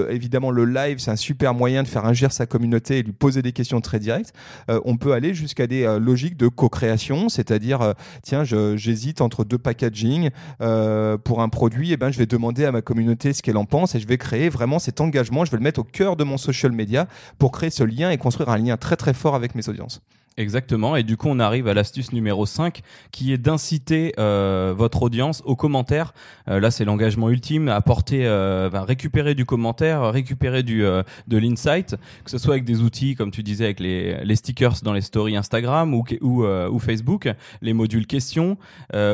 évidemment, 0.10 0.52
le 0.52 0.66
live 0.66 1.00
c'est 1.00 1.12
un 1.12 1.16
super 1.16 1.54
moyen 1.54 1.84
de 1.84 1.88
faire 1.88 2.06
agir 2.06 2.32
sa 2.32 2.46
communauté 2.46 3.00
et 3.00 3.04
lui 3.04 3.14
poser 3.14 3.42
des 3.42 3.52
questions 3.52 3.82
très 3.82 4.00
directes. 4.00 4.29
Euh, 4.70 4.80
on 4.86 4.98
peut 4.98 5.14
aller 5.14 5.34
jusqu'à 5.34 5.68
des 5.68 5.84
euh, 5.84 6.00
logiques 6.00 6.38
de 6.38 6.48
co-création, 6.48 7.30
c'est-à-dire, 7.30 7.82
euh, 7.82 7.94
tiens, 8.22 8.44
j'hésite 8.44 9.22
entre 9.22 9.44
deux 9.44 9.58
packaging 9.58 10.30
pour 11.24 11.42
un 11.42 11.50
produit, 11.50 11.96
ben, 11.98 12.12
je 12.12 12.18
vais 12.18 12.26
demander 12.26 12.66
à 12.66 12.72
ma 12.72 12.82
communauté 12.82 13.34
ce 13.34 13.42
qu'elle 13.42 13.58
en 13.58 13.66
pense 13.66 13.96
et 13.96 14.00
je 14.00 14.08
vais 14.08 14.18
créer 14.18 14.50
vraiment 14.50 14.80
cet 14.80 15.02
engagement, 15.02 15.46
je 15.46 15.52
vais 15.52 15.58
le 15.58 15.64
mettre 15.64 15.80
au 15.80 15.84
cœur 15.84 16.16
de 16.16 16.24
mon 16.24 16.38
social 16.38 16.72
media 16.72 17.08
pour 17.38 17.52
créer 17.52 17.70
ce 17.70 17.84
lien 17.84 18.10
et 18.10 18.18
construire 18.18 18.50
un 18.50 18.58
lien 18.58 18.78
très 18.78 18.96
très 18.96 19.14
fort 19.14 19.36
avec 19.36 19.56
mes 19.56 19.68
audiences. 19.70 20.02
Exactement. 20.40 20.96
Et 20.96 21.04
du 21.04 21.18
coup, 21.18 21.28
on 21.28 21.38
arrive 21.38 21.68
à 21.68 21.74
l'astuce 21.74 22.14
numéro 22.14 22.46
5 22.46 22.80
qui 23.12 23.34
est 23.34 23.38
d'inciter 23.38 24.14
euh, 24.18 24.74
votre 24.76 25.04
audience 25.04 25.42
aux 25.44 25.58
commentaires. 25.58 26.14
Euh, 26.48 26.62
là, 26.62 26.72
c'est 26.72 26.86
l'engagement 26.86 27.30
ultime, 27.30 27.68
apporter, 27.68 28.26
euh, 28.26 28.70
récupérer 28.72 29.36
du 29.36 29.46
commentaire, 29.46 30.10
récupérer 30.14 30.64
du, 30.64 30.86
euh, 30.86 31.04
de 31.28 31.38
l'insight, 31.38 31.98
que 32.24 32.32
ce 32.32 32.38
soit 32.38 32.54
avec 32.54 32.64
des 32.64 32.80
outils, 32.80 33.16
comme 33.16 33.32
tu 33.32 33.44
disais, 33.44 33.66
avec 33.66 33.82
les, 33.82 34.24
les 34.24 34.36
stickers 34.38 34.76
dans 34.82 34.94
les 34.94 35.02
stories 35.02 35.36
Instagram 35.36 35.94
ou, 35.94 36.80
Facebook, 36.80 37.30
les 37.62 37.74
modules 37.74 38.08
questions, 38.08 38.58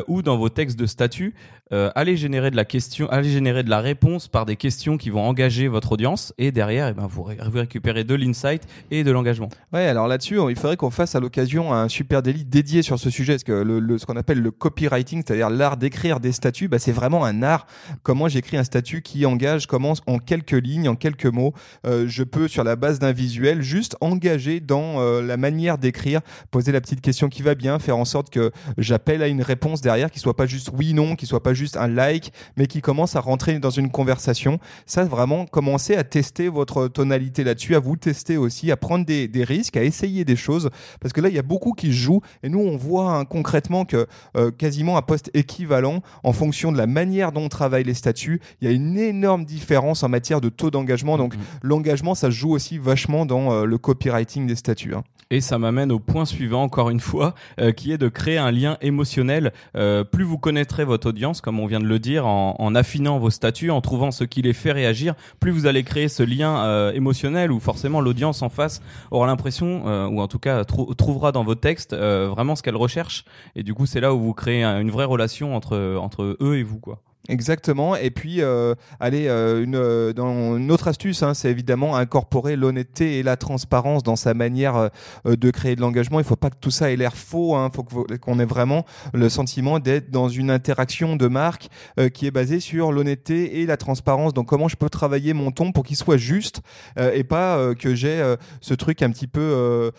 ou 0.06 0.22
dans 0.22 0.36
vos 0.36 0.48
textes 0.48 0.78
de 0.78 0.86
statut. 0.86 1.34
allez 1.70 2.16
générer 2.16 2.52
de 2.52 2.56
la 2.56 2.64
question, 2.64 3.08
allez 3.10 3.28
générer 3.28 3.64
de 3.64 3.70
la 3.70 3.80
réponse 3.80 4.28
par 4.28 4.46
des 4.46 4.54
questions 4.54 4.96
qui 4.96 5.10
vont 5.10 5.22
engager 5.22 5.66
votre 5.66 5.92
audience 5.92 6.32
et 6.38 6.52
derrière, 6.52 6.88
eh 6.88 6.92
ben, 6.92 7.06
vous, 7.08 7.24
vous 7.24 7.58
récupérez 7.58 8.04
de 8.04 8.14
l'insight 8.14 8.62
et 8.92 9.02
de 9.02 9.10
l'engagement. 9.10 9.48
Ouais, 9.72 9.86
alors 9.86 10.06
là-dessus, 10.06 10.38
il 10.48 10.56
faudrait 10.56 10.76
qu'on 10.76 10.90
fasse 10.90 11.15
à 11.16 11.20
l'occasion 11.20 11.72
un 11.72 11.88
super 11.88 12.22
délit 12.22 12.44
dédié 12.44 12.82
sur 12.82 12.98
ce 12.98 13.10
sujet, 13.10 13.34
parce 13.34 13.44
que 13.44 13.52
le, 13.52 13.98
ce 13.98 14.06
qu'on 14.06 14.16
appelle 14.16 14.40
le 14.40 14.50
copywriting, 14.50 15.22
c'est-à-dire 15.26 15.50
l'art 15.50 15.76
d'écrire 15.76 16.20
des 16.20 16.32
statuts, 16.32 16.68
bah, 16.68 16.78
c'est 16.78 16.92
vraiment 16.92 17.24
un 17.24 17.42
art. 17.42 17.66
Comment 18.02 18.28
j'écris 18.28 18.56
un 18.56 18.64
statut 18.64 19.02
qui 19.02 19.26
engage, 19.26 19.66
comment 19.66 19.94
en 20.06 20.18
quelques 20.18 20.52
lignes, 20.52 20.88
en 20.88 20.94
quelques 20.94 21.26
mots, 21.26 21.52
euh, 21.86 22.04
je 22.06 22.22
peux, 22.22 22.48
sur 22.48 22.64
la 22.64 22.76
base 22.76 22.98
d'un 22.98 23.12
visuel, 23.12 23.62
juste 23.62 23.96
engager 24.00 24.60
dans 24.60 25.00
euh, 25.00 25.22
la 25.22 25.36
manière 25.36 25.78
d'écrire, 25.78 26.20
poser 26.50 26.72
la 26.72 26.80
petite 26.80 27.00
question 27.00 27.28
qui 27.28 27.42
va 27.42 27.54
bien, 27.54 27.78
faire 27.78 27.96
en 27.96 28.04
sorte 28.04 28.30
que 28.30 28.52
j'appelle 28.78 29.22
à 29.22 29.28
une 29.28 29.42
réponse 29.42 29.80
derrière, 29.80 30.10
qui 30.10 30.20
soit 30.20 30.36
pas 30.36 30.46
juste 30.46 30.70
oui, 30.72 30.92
non, 30.94 31.16
qui 31.16 31.26
soit 31.26 31.42
pas 31.42 31.54
juste 31.54 31.76
un 31.76 31.88
like, 31.88 32.32
mais 32.56 32.66
qui 32.66 32.80
commence 32.80 33.16
à 33.16 33.20
rentrer 33.20 33.58
dans 33.58 33.70
une 33.70 33.90
conversation. 33.90 34.58
Ça, 34.84 35.04
vraiment, 35.04 35.46
commencer 35.46 35.96
à 35.96 36.04
tester 36.04 36.48
votre 36.48 36.88
tonalité 36.88 37.44
là-dessus, 37.44 37.74
à 37.74 37.80
vous 37.80 37.96
tester 37.96 38.36
aussi, 38.36 38.70
à 38.70 38.76
prendre 38.76 39.06
des 39.06 39.44
risques, 39.44 39.76
à 39.76 39.82
essayer 39.82 40.24
des 40.24 40.36
choses 40.36 40.70
parce 41.06 41.12
que 41.12 41.20
là, 41.20 41.28
il 41.28 41.34
y 41.34 41.38
a 41.38 41.42
beaucoup 41.42 41.72
qui 41.72 41.92
jouent, 41.92 42.20
et 42.42 42.48
nous, 42.48 42.58
on 42.58 42.76
voit 42.76 43.12
hein, 43.16 43.24
concrètement 43.24 43.84
que 43.84 44.06
euh, 44.36 44.50
quasiment 44.50 44.96
un 44.98 45.02
poste 45.02 45.30
équivalent, 45.34 46.02
en 46.24 46.32
fonction 46.32 46.72
de 46.72 46.78
la 46.78 46.86
manière 46.88 47.30
dont 47.30 47.44
on 47.44 47.48
travaille 47.48 47.84
les 47.84 47.94
statuts, 47.94 48.40
il 48.60 48.68
y 48.68 48.70
a 48.70 48.74
une 48.74 48.98
énorme 48.98 49.44
différence 49.44 50.02
en 50.02 50.08
matière 50.08 50.40
de 50.40 50.48
taux 50.48 50.70
d'engagement. 50.72 51.16
Donc, 51.16 51.36
Mhm. 51.36 51.42
l'engagement, 51.62 52.14
ça 52.16 52.26
se 52.26 52.32
joue 52.36 52.50
aussi 52.50 52.78
vachement 52.78 53.24
dans 53.24 53.52
euh, 53.52 53.64
le 53.64 53.78
copywriting 53.78 54.46
des 54.48 54.56
statuts. 54.56 54.94
hein. 54.94 55.04
Et 55.32 55.40
ça 55.40 55.58
m'amène 55.58 55.90
au 55.90 55.98
point 55.98 56.24
suivant, 56.24 56.62
encore 56.62 56.88
une 56.88 57.00
fois, 57.00 57.34
euh, 57.58 57.72
qui 57.72 57.90
est 57.90 57.98
de 57.98 58.06
créer 58.08 58.38
un 58.38 58.52
lien 58.52 58.76
émotionnel. 58.80 59.52
Euh, 59.76 60.04
plus 60.04 60.22
vous 60.22 60.38
connaîtrez 60.38 60.84
votre 60.84 61.08
audience, 61.08 61.40
comme 61.40 61.58
on 61.58 61.66
vient 61.66 61.80
de 61.80 61.84
le 61.84 61.98
dire, 61.98 62.28
en, 62.28 62.54
en 62.60 62.74
affinant 62.76 63.18
vos 63.18 63.30
statuts, 63.30 63.72
en 63.72 63.80
trouvant 63.80 64.12
ce 64.12 64.22
qui 64.22 64.40
les 64.40 64.52
fait 64.52 64.70
réagir, 64.70 65.14
plus 65.40 65.50
vous 65.50 65.66
allez 65.66 65.82
créer 65.82 66.06
ce 66.06 66.22
lien 66.22 66.58
euh, 66.64 66.92
émotionnel 66.92 67.50
où 67.50 67.58
forcément 67.58 68.00
l'audience 68.00 68.42
en 68.42 68.48
face 68.48 68.80
aura 69.10 69.26
l'impression, 69.26 69.84
ou 70.06 70.20
en 70.20 70.28
tout 70.28 70.38
cas 70.38 70.64
trou- 70.86 70.94
trouvera 70.94 71.32
dans 71.32 71.44
vos 71.44 71.54
textes 71.54 71.92
euh, 71.92 72.28
vraiment 72.28 72.56
ce 72.56 72.62
qu'elle 72.62 72.76
recherche. 72.76 73.24
Et 73.54 73.62
du 73.62 73.74
coup, 73.74 73.86
c'est 73.86 74.00
là 74.00 74.14
où 74.14 74.20
vous 74.20 74.34
créez 74.34 74.62
un- 74.62 74.80
une 74.80 74.90
vraie 74.90 75.04
relation 75.04 75.54
entre, 75.56 75.96
entre 76.00 76.36
eux 76.40 76.56
et 76.56 76.62
vous, 76.62 76.78
quoi. 76.80 77.02
Exactement. 77.28 77.96
Et 77.96 78.10
puis, 78.10 78.40
euh, 78.40 78.74
allez, 79.00 79.26
euh, 79.26 79.62
une, 79.64 79.74
euh, 79.74 80.12
une 80.56 80.70
autre 80.70 80.86
astuce, 80.88 81.22
hein, 81.22 81.34
c'est 81.34 81.50
évidemment 81.50 81.96
incorporer 81.96 82.54
l'honnêteté 82.54 83.18
et 83.18 83.22
la 83.24 83.36
transparence 83.36 84.02
dans 84.04 84.14
sa 84.16 84.32
manière 84.34 84.90
de 85.24 85.50
créer 85.50 85.74
de 85.74 85.80
l'engagement. 85.80 86.20
Il 86.20 86.24
faut 86.24 86.36
pas 86.36 86.50
que 86.50 86.56
tout 86.60 86.70
ça 86.70 86.90
ait 86.92 86.96
l'air 86.96 87.16
faux. 87.16 87.56
Il 87.56 87.74
faut 87.74 87.82
que 87.82 87.92
vous- 87.92 88.06
qu'on 88.20 88.38
ait 88.38 88.44
vraiment 88.44 88.84
le 89.12 89.28
sentiment 89.28 89.78
d'être 89.80 90.10
dans 90.10 90.28
une 90.28 90.50
interaction 90.50 91.16
de 91.16 91.26
marque 91.26 91.68
qui 92.14 92.26
est 92.26 92.30
basée 92.30 92.60
sur 92.60 92.92
l'honnêteté 92.92 93.60
et 93.60 93.66
la 93.66 93.76
transparence. 93.76 94.32
Donc, 94.32 94.46
comment 94.46 94.68
je 94.68 94.76
peux 94.76 94.88
travailler 94.88 95.32
mon 95.32 95.50
ton 95.50 95.72
pour 95.72 95.84
qu'il 95.84 95.96
soit 95.96 96.16
juste 96.16 96.60
et 96.96 97.24
pas 97.24 97.74
que 97.74 97.94
j'ai 97.94 98.34
ce 98.60 98.74
truc 98.74 99.02
un 99.02 99.10
petit 99.10 99.26
peu 99.26 99.90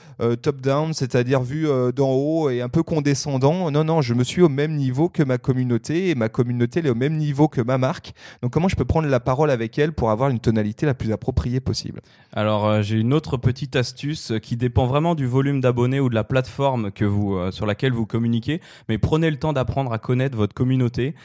top-down, 0.41 0.93
c'est-à-dire 0.93 1.41
vu 1.41 1.67
d'en 1.95 2.11
haut 2.11 2.49
et 2.49 2.61
un 2.61 2.69
peu 2.69 2.83
condescendant. 2.83 3.69
Non, 3.71 3.83
non, 3.83 4.01
je 4.01 4.13
me 4.13 4.23
suis 4.23 4.41
au 4.41 4.49
même 4.49 4.75
niveau 4.75 5.09
que 5.09 5.23
ma 5.23 5.37
communauté 5.37 6.09
et 6.09 6.15
ma 6.15 6.29
communauté 6.29 6.79
elle 6.79 6.87
est 6.87 6.91
au 6.91 6.95
même 6.95 7.16
niveau 7.17 7.47
que 7.47 7.61
ma 7.61 7.77
marque. 7.77 8.13
Donc 8.41 8.51
comment 8.51 8.67
je 8.67 8.75
peux 8.75 8.85
prendre 8.85 9.07
la 9.07 9.19
parole 9.19 9.51
avec 9.51 9.77
elle 9.77 9.91
pour 9.91 10.11
avoir 10.11 10.29
une 10.29 10.39
tonalité 10.39 10.85
la 10.85 10.93
plus 10.93 11.11
appropriée 11.11 11.59
possible? 11.59 12.01
Alors 12.33 12.65
euh, 12.67 12.81
j'ai 12.81 12.97
une 12.97 13.13
autre 13.13 13.37
petite 13.37 13.75
astuce 13.75 14.31
euh, 14.31 14.39
qui 14.39 14.55
dépend 14.57 14.85
vraiment 14.85 15.15
du 15.15 15.25
volume 15.25 15.59
d'abonnés 15.61 15.99
ou 15.99 16.09
de 16.09 16.15
la 16.15 16.23
plateforme 16.23 16.91
que 16.91 17.05
vous 17.05 17.35
euh, 17.35 17.51
sur 17.51 17.65
laquelle 17.65 17.93
vous 17.93 18.05
communiquez, 18.05 18.61
mais 18.87 18.97
prenez 18.97 19.29
le 19.29 19.37
temps 19.37 19.53
d'apprendre 19.53 19.91
à 19.91 19.97
connaître 19.97 20.37
votre 20.37 20.53
communauté. 20.53 21.15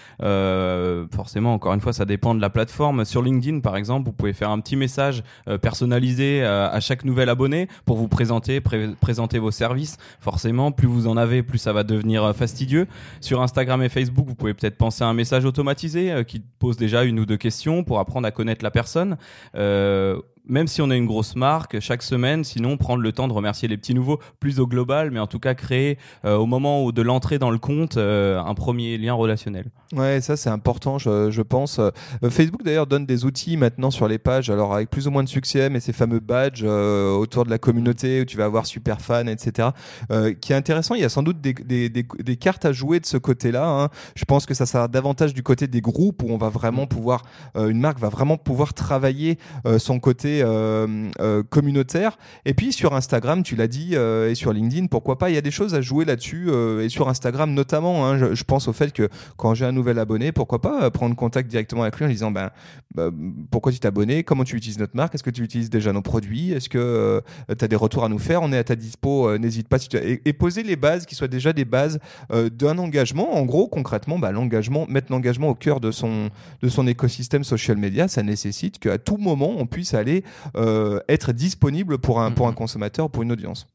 Forcément, 1.13 1.55
encore 1.55 1.75
une 1.75 1.81
fois, 1.81 1.93
ça 1.93 2.05
dépend 2.05 2.35
de 2.35 2.41
la 2.41 2.51
plateforme. 2.51 3.05
Sur 3.05 3.23
LinkedIn, 3.23 3.61
par 3.61 3.77
exemple, 3.77 4.07
vous 4.07 4.13
pouvez 4.13 4.33
faire 4.33 4.51
un 4.51 4.61
petit 4.61 4.77
message 4.77 5.23
personnalisé 5.61 6.43
à 6.45 6.81
chaque 6.81 7.05
nouvel 7.05 7.29
abonné 7.29 7.69
pour 7.85 7.97
vous 7.97 8.09
présenter, 8.09 8.61
pré- 8.61 8.95
présenter 9.01 9.39
vos 9.39 9.51
services. 9.51 9.99
Forcément, 10.21 10.73
plus 10.73 10.89
vous 10.89 11.07
en 11.07 11.17
avez, 11.17 11.43
plus 11.43 11.59
ça 11.59 11.73
va 11.73 11.85
devenir 11.85 12.35
fastidieux. 12.35 12.87
Sur 13.21 13.43
Instagram 13.43 13.83
et 13.83 13.89
Facebook, 13.89 14.27
vous 14.27 14.35
pouvez 14.35 14.55
peut-être 14.55 14.77
penser 14.77 15.05
à 15.05 15.09
un 15.09 15.15
message 15.15 15.45
euh, 15.95 16.23
qui 16.25 16.41
pose 16.41 16.77
déjà 16.77 17.05
une 17.05 17.19
ou 17.21 17.27
deux 17.27 17.37
questions 17.37 17.85
pour 17.85 17.99
apprendre 17.99 18.27
à 18.27 18.31
connaître 18.31 18.65
la 18.65 18.71
personne. 18.71 19.17
Euh, 19.55 20.21
même 20.47 20.67
si 20.67 20.83
on 20.83 20.91
est 20.91 20.97
une 20.97 21.07
grosse 21.07 21.37
marque, 21.37 21.79
chaque 21.81 22.03
semaine, 22.03 22.45
sinon 22.45 22.77
prendre 22.77 23.03
le 23.03 23.13
temps 23.13 23.29
de 23.29 23.33
remercier 23.33 23.69
les 23.69 23.77
petits 23.77 23.95
nouveaux, 23.95 24.19
plus 24.41 24.61
au 24.61 24.67
global, 24.67 25.11
mais 25.11 25.21
en 25.21 25.27
tout 25.27 25.39
cas 25.39 25.55
créer 25.55 25.99
euh, 26.25 26.37
au 26.37 26.47
moment 26.47 26.85
où 26.85 26.93
de 26.93 27.03
l'entrée 27.03 27.39
dans 27.39 27.51
le 27.51 27.59
compte 27.59 27.97
euh, 27.97 28.41
un 28.41 28.55
premier 28.55 28.99
lien 28.99 29.15
relationnel. 29.15 29.67
Ouais, 29.95 30.21
ça 30.21 30.37
c'est 30.37 30.51
important, 30.51 30.99
je, 30.99 31.31
je 31.31 31.43
pense. 31.43 31.79
Euh, 31.79 31.91
Facebook 32.31 32.65
d'ailleurs 32.65 32.87
donne 32.87 33.07
des 33.07 33.25
outils 33.25 33.57
maintenant 33.57 33.91
sur 33.91 34.09
les 34.09 34.19
pages, 34.19 34.51
alors 34.51 34.75
avec 34.75 34.91
plus 34.91 35.07
ou 35.07 35.11
moins 35.11 35.23
de 35.23 35.29
succès, 35.29 35.71
mais 35.71 35.81
ces 35.81 35.93
fameux 35.93 36.21
badges 36.21 36.65
autour 36.65 37.45
de 37.45 37.51
la 37.51 37.59
communauté 37.59 38.21
où 38.23 38.25
tu 38.25 38.37
vas 38.37 38.45
avoir 38.45 38.67
super 38.67 39.01
fan, 39.01 39.29
etc. 39.29 39.69
qui 40.41 40.53
est 40.53 40.57
intéressant. 40.57 40.95
Il 40.95 41.03
y 41.03 41.05
a 41.05 41.09
sans 41.09 41.23
doute 41.23 41.41
des, 41.41 41.53
des, 41.53 41.89
des, 41.89 42.05
des 42.19 42.37
cartes 42.37 42.65
à 42.65 42.73
jouer 42.73 43.01
de 43.01 43.07
ce 43.07 43.17
côté-là. 43.17 43.67
hein. 43.67 43.89
Je 44.17 44.25
pense 44.25 44.47
que 44.47 44.55
ça 44.55 44.67
sera 44.67 44.89
davantage 44.89 45.35
du 45.35 45.43
côté 45.43 45.67
des 45.67 45.81
groupes 45.81 46.23
où 46.23 46.27
on 46.31 46.39
va 46.39 46.49
vraiment 46.49 46.87
pouvoir, 46.87 47.23
euh, 47.57 47.69
une 47.69 47.81
marque 47.81 47.99
va 47.99 48.09
vraiment 48.09 48.37
pouvoir 48.37 48.75
travailler 48.75 49.39
son 49.79 50.01
côté 50.01 50.32
euh, 50.43 51.11
euh, 51.21 51.43
communautaire. 51.43 52.17
Et 52.45 52.55
puis 52.55 52.73
sur 52.73 52.95
Instagram, 52.95 53.43
tu 53.43 53.57
l'as 53.57 53.67
dit, 53.67 53.91
euh, 53.93 54.31
et 54.31 54.35
sur 54.35 54.53
LinkedIn, 54.53 54.87
pourquoi 54.87 55.19
pas, 55.19 55.31
il 55.31 55.35
y 55.35 55.39
a 55.39 55.43
des 55.43 55.51
choses 55.51 55.75
à 55.75 55.81
jouer 55.81 56.05
là-dessus, 56.05 56.51
et 56.81 56.89
sur 56.89 57.09
Instagram 57.09 57.53
notamment. 57.53 58.07
hein. 58.07 58.35
je, 58.35 58.45
pense 58.45 58.69
au 58.69 58.73
fait 58.73 58.93
que 58.93 59.09
quand 59.37 59.55
j'ai 59.55 59.65
un 59.65 59.73
nouvel 59.73 59.99
abonné, 59.99 60.33
pourquoi 60.33 60.61
pas 60.61 60.91
prendre 60.91 61.15
contact 61.15 61.51
directement 61.51 61.83
avec 61.83 61.99
lui 61.99 62.07
en 62.07 62.09
disant 62.09 62.31
ben, 62.31 62.51
bah, 62.95 63.11
pourquoi 63.51 63.73
tu 63.73 63.79
t'es 63.79 63.89
abonné, 63.89 64.25
comment 64.25 64.45
tu 64.45 64.57
utilises 64.57 64.79
notre 64.79 64.97
marque, 64.97 65.15
est-ce 65.15 65.23
que 65.23 65.31
tu 65.31 65.43
utilises 65.43 65.71
déjà 65.71 65.93
nos 65.93 66.03
produits, 66.03 66.53
est-ce 66.53 66.69
que 66.69 67.23
tu 67.49 67.65
as 67.65 67.69
des 67.69 67.77
retours 67.77 68.05
à 68.05 68.09
nous 68.09 68.19
faire, 68.19 68.43
on 68.43 68.53
est 68.53 68.59
à 68.59 68.65
ta 68.65 68.77
dispo, 68.77 69.37
n'hésite 69.39 69.69
pas. 69.69 69.79
Et, 69.95 70.33
poser 70.33 70.63
les 70.63 70.77
bases 70.77 71.07
qui 71.07 71.15
soient 71.15 71.29
déjà 71.29 71.53
des 71.53 71.65
bases 71.65 71.99
d'un 72.31 72.79
engagement. 72.79 73.35
En 73.35 73.45
gros, 73.45 73.69
concrètement, 73.69 74.19
bah, 74.19 74.33
l'engagement, 74.33 74.87
mettre 74.89 75.13
l'engagement 75.13 75.49
au 75.49 75.55
cœur 75.55 75.81
de 75.81 75.91
son, 75.91 76.31
de 76.63 76.69
son 76.69 76.87
écosystème 76.87 77.45
social 77.45 77.77
media, 77.77 78.09
ça 78.09 78.23
nécessite 78.23 78.79
qu'à 78.79 78.99
tout 78.99 79.17
moment, 79.17 79.55
on 79.59 79.67
puisse 79.67 79.95
aller 79.95 80.22
euh, 80.57 81.01
être 81.09 81.33
disponible 81.33 81.99
pour 81.99 82.21
un, 82.21 82.31
pour 82.31 82.47
un 82.47 82.51
Mhm. 82.51 82.57
consommateur, 82.57 83.11
pour 83.11 83.23
une 83.23 83.33
audience. 83.33 83.67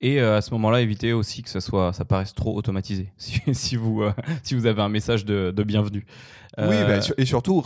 Et 0.00 0.20
euh, 0.20 0.36
à 0.36 0.42
ce 0.42 0.52
moment-là, 0.52 0.80
évitez 0.80 1.12
aussi 1.12 1.42
que 1.42 1.50
ça 1.50 1.60
soit, 1.60 1.92
ça 1.92 2.04
paraisse 2.04 2.32
trop 2.34 2.54
automatisé. 2.56 3.12
Si, 3.18 3.40
si 3.52 3.76
vous, 3.76 4.02
euh, 4.02 4.12
si 4.44 4.54
vous 4.54 4.66
avez 4.66 4.80
un 4.82 4.88
message 4.88 5.24
de, 5.24 5.50
de 5.50 5.62
bienvenue. 5.64 6.06
Oui, 6.56 6.64
Euh, 6.70 6.98
bah, 6.98 7.06
et 7.18 7.24
surtout, 7.26 7.62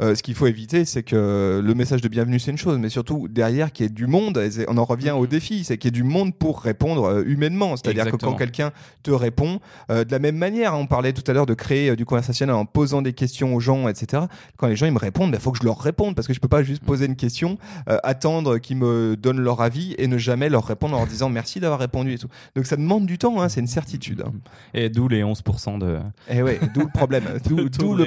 euh, 0.00 0.14
ce 0.14 0.22
qu'il 0.22 0.34
faut 0.34 0.46
éviter, 0.46 0.84
c'est 0.84 1.02
que 1.02 1.60
le 1.64 1.74
message 1.74 2.00
de 2.02 2.08
bienvenue, 2.08 2.38
c'est 2.38 2.50
une 2.50 2.58
chose, 2.58 2.78
mais 2.78 2.88
surtout 2.88 3.26
derrière 3.28 3.72
qu'il 3.72 3.86
y 3.86 3.88
ait 3.88 3.92
du 3.92 4.06
monde, 4.06 4.40
on 4.68 4.76
en 4.76 4.84
revient 4.84 5.10
au 5.12 5.26
défi, 5.26 5.64
c'est 5.64 5.78
qu'il 5.78 5.88
y 5.88 5.92
ait 5.96 6.02
du 6.02 6.04
monde 6.04 6.34
pour 6.34 6.60
répondre 6.60 7.04
euh, 7.04 7.24
humainement. 7.26 7.76
C'est-à-dire 7.76 8.04
que 8.12 8.16
quand 8.16 8.36
quelqu'un 8.38 8.72
te 9.02 9.10
répond, 9.10 9.60
de 9.88 10.04
la 10.10 10.18
même 10.18 10.36
manière, 10.36 10.74
hein, 10.74 10.78
on 10.78 10.86
parlait 10.86 11.12
tout 11.12 11.28
à 11.30 11.32
l'heure 11.34 11.46
de 11.46 11.54
créer 11.54 11.96
du 11.96 12.04
conversationnel 12.04 12.54
en 12.54 12.64
posant 12.66 13.02
des 13.02 13.12
questions 13.12 13.54
aux 13.54 13.60
gens, 13.60 13.88
etc. 13.88 14.24
Quand 14.56 14.66
les 14.66 14.76
gens 14.76 14.86
ils 14.86 14.92
me 14.92 14.98
répondent, 14.98 15.32
il 15.34 15.40
faut 15.40 15.52
que 15.52 15.58
je 15.58 15.64
leur 15.64 15.78
réponde, 15.80 16.14
parce 16.14 16.26
que 16.28 16.34
je 16.34 16.40
peux 16.40 16.48
pas 16.48 16.62
juste 16.62 16.82
poser 16.84 17.06
une 17.06 17.16
question, 17.16 17.58
euh, 17.88 17.98
attendre 18.02 18.58
qu'ils 18.58 18.76
me 18.76 19.16
donnent 19.16 19.40
leur 19.40 19.60
avis 19.60 19.94
et 19.98 20.06
ne 20.06 20.18
jamais 20.18 20.48
leur 20.48 20.64
répondre 20.66 20.94
en 20.94 20.98
leur 20.98 21.06
disant 21.06 21.28
merci 21.28 21.60
d'avoir 21.60 21.80
répondu 21.80 22.12
et 22.14 22.18
tout. 22.18 22.28
Donc 22.56 22.66
ça 22.66 22.76
demande 22.76 23.06
du 23.06 23.18
temps, 23.18 23.40
hein, 23.40 23.48
c'est 23.48 23.60
une 23.60 23.66
certitude. 23.66 24.22
hein. 24.26 24.32
Et 24.74 24.88
d'où 24.90 25.08
les 25.08 25.22
11% 25.22 25.78
de. 25.78 25.98
Et 26.30 26.42
ouais, 26.42 26.60
d'où 26.74 26.80
le 26.82 26.88
problème, 26.92 27.24
d'où 27.48 27.94
le. 27.94 28.04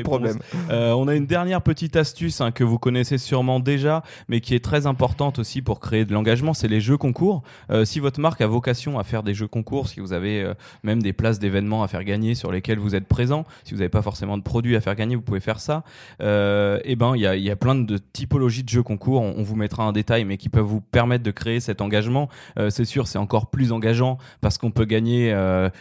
Euh, 0.69 0.91
on 0.91 1.07
a 1.07 1.15
une 1.15 1.25
dernière 1.25 1.61
petite 1.61 1.95
astuce 1.95 2.41
hein, 2.41 2.51
que 2.51 2.63
vous 2.63 2.77
connaissez 2.77 3.17
sûrement 3.17 3.59
déjà, 3.59 4.03
mais 4.27 4.41
qui 4.41 4.55
est 4.55 4.63
très 4.63 4.87
importante 4.87 5.39
aussi 5.39 5.61
pour 5.61 5.79
créer 5.79 6.05
de 6.05 6.13
l'engagement, 6.13 6.53
c'est 6.53 6.67
les 6.67 6.81
jeux 6.81 6.97
concours. 6.97 7.43
Euh, 7.69 7.85
si 7.85 7.99
votre 7.99 8.19
marque 8.19 8.41
a 8.41 8.47
vocation 8.47 8.99
à 8.99 9.03
faire 9.03 9.23
des 9.23 9.33
jeux 9.33 9.47
concours, 9.47 9.87
si 9.87 9.99
vous 9.99 10.13
avez 10.13 10.41
euh, 10.41 10.53
même 10.83 11.01
des 11.01 11.13
places 11.13 11.39
d'événements 11.39 11.83
à 11.83 11.87
faire 11.87 12.03
gagner 12.03 12.35
sur 12.35 12.51
lesquelles 12.51 12.79
vous 12.79 12.95
êtes 12.95 13.07
présent, 13.07 13.45
si 13.63 13.73
vous 13.73 13.79
n'avez 13.79 13.89
pas 13.89 14.01
forcément 14.01 14.37
de 14.37 14.43
produits 14.43 14.75
à 14.75 14.81
faire 14.81 14.95
gagner, 14.95 15.15
vous 15.15 15.21
pouvez 15.21 15.39
faire 15.39 15.59
ça. 15.59 15.83
Et 16.19 16.95
ben, 16.95 17.13
il 17.15 17.21
y 17.21 17.51
a, 17.51 17.55
plein 17.55 17.75
de 17.75 17.97
typologies 17.97 18.63
de 18.63 18.69
jeux 18.69 18.83
concours. 18.83 19.21
On, 19.21 19.35
on 19.37 19.43
vous 19.43 19.55
mettra 19.55 19.83
un 19.83 19.91
détail, 19.91 20.25
mais 20.25 20.37
qui 20.37 20.49
peuvent 20.49 20.65
vous 20.65 20.81
permettre 20.81 21.23
de 21.23 21.31
créer 21.31 21.59
cet 21.59 21.81
engagement. 21.81 22.29
C'est 22.69 22.85
sûr, 22.85 23.07
c'est 23.07 23.17
encore 23.17 23.49
plus 23.49 23.71
engageant 23.71 24.17
parce 24.41 24.57
qu'on 24.57 24.71
peut 24.71 24.85
gagner 24.85 25.35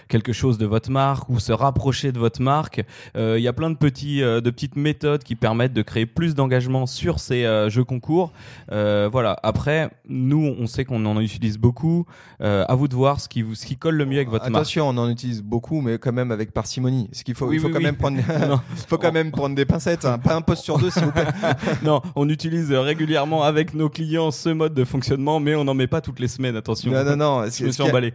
quelque 0.08 0.32
chose 0.32 0.58
de 0.58 0.66
votre 0.66 0.90
marque 0.90 1.28
ou 1.28 1.38
se 1.38 1.52
rapprocher 1.52 2.12
de 2.12 2.18
votre 2.18 2.42
marque. 2.42 2.82
Il 3.16 3.38
y 3.38 3.48
a 3.48 3.52
plein 3.52 3.70
de 3.70 3.76
petits, 3.76 4.19
euh, 4.22 4.40
de 4.40 4.50
petites 4.50 4.76
méthodes 4.76 5.22
qui 5.22 5.35
permettent 5.37 5.72
de 5.72 5.83
créer 5.83 6.06
plus 6.06 6.35
d'engagement 6.35 6.87
sur 6.87 7.18
ces 7.20 7.44
euh, 7.44 7.68
jeux 7.70 7.85
concours. 7.85 8.33
Euh, 8.72 9.09
voilà. 9.11 9.37
Après, 9.42 9.90
nous, 10.09 10.54
on 10.59 10.66
sait 10.66 10.85
qu'on 10.85 11.04
en 11.06 11.20
utilise 11.20 11.59
beaucoup. 11.59 12.06
À 12.40 12.74
vous 12.74 12.88
de 12.88 12.94
voir 12.94 13.20
ce 13.20 13.28
qui 13.28 13.42
vous, 13.42 13.54
ce 13.54 13.66
qui 13.66 13.76
colle 13.76 13.96
le 13.96 14.06
mieux 14.06 14.16
avec 14.16 14.28
votre 14.30 14.44
marque. 14.50 14.62
Attention, 14.62 14.88
on 14.88 14.96
en 14.96 15.09
utilise 15.11 15.42
beaucoup, 15.42 15.80
mais 15.80 15.98
quand 15.98 16.12
même 16.12 16.30
avec 16.33 16.52
parcimonie. 16.52 17.09
Ce 17.12 17.22
qu'il 17.22 17.35
faut, 17.35 17.46
Oui, 17.46 17.56
il 17.56 17.61
faut 17.61 17.66
oui, 17.66 17.72
quand 17.72 17.78
oui. 17.78 17.85
même 17.85 17.96
prendre, 17.96 18.18
faut 18.88 18.98
quand 18.98 19.12
même 19.12 19.30
prendre 19.30 19.54
des 19.54 19.64
pincettes, 19.66 20.04
hein. 20.04 20.18
pas 20.18 20.35
un 20.37 20.40
poste 20.40 20.64
sur 20.64 20.78
deux, 20.78 20.90
s'il 20.90 21.04
vous 21.04 21.12
plaît. 21.12 21.26
non, 21.83 22.00
on 22.16 22.28
utilise 22.28 22.72
régulièrement 22.72 23.42
avec 23.42 23.74
nos 23.74 23.88
clients 23.90 24.30
ce 24.30 24.48
mode 24.48 24.74
de 24.74 24.85
fonctionnement, 24.85 25.38
mais 25.40 25.54
on 25.54 25.64
n'en 25.64 25.74
met 25.74 25.87
pas 25.87 26.00
toutes 26.00 26.18
les 26.20 26.28
semaines. 26.28 26.56
Attention. 26.56 26.90
Non, 26.92 27.04
non, 27.04 27.16
non. 27.16 27.40
Je 27.42 27.44
me 27.46 27.50
ce 27.50 27.56
suis 27.56 27.70
qui 27.72 27.83
est- 27.83 27.90
emballé. 27.90 28.14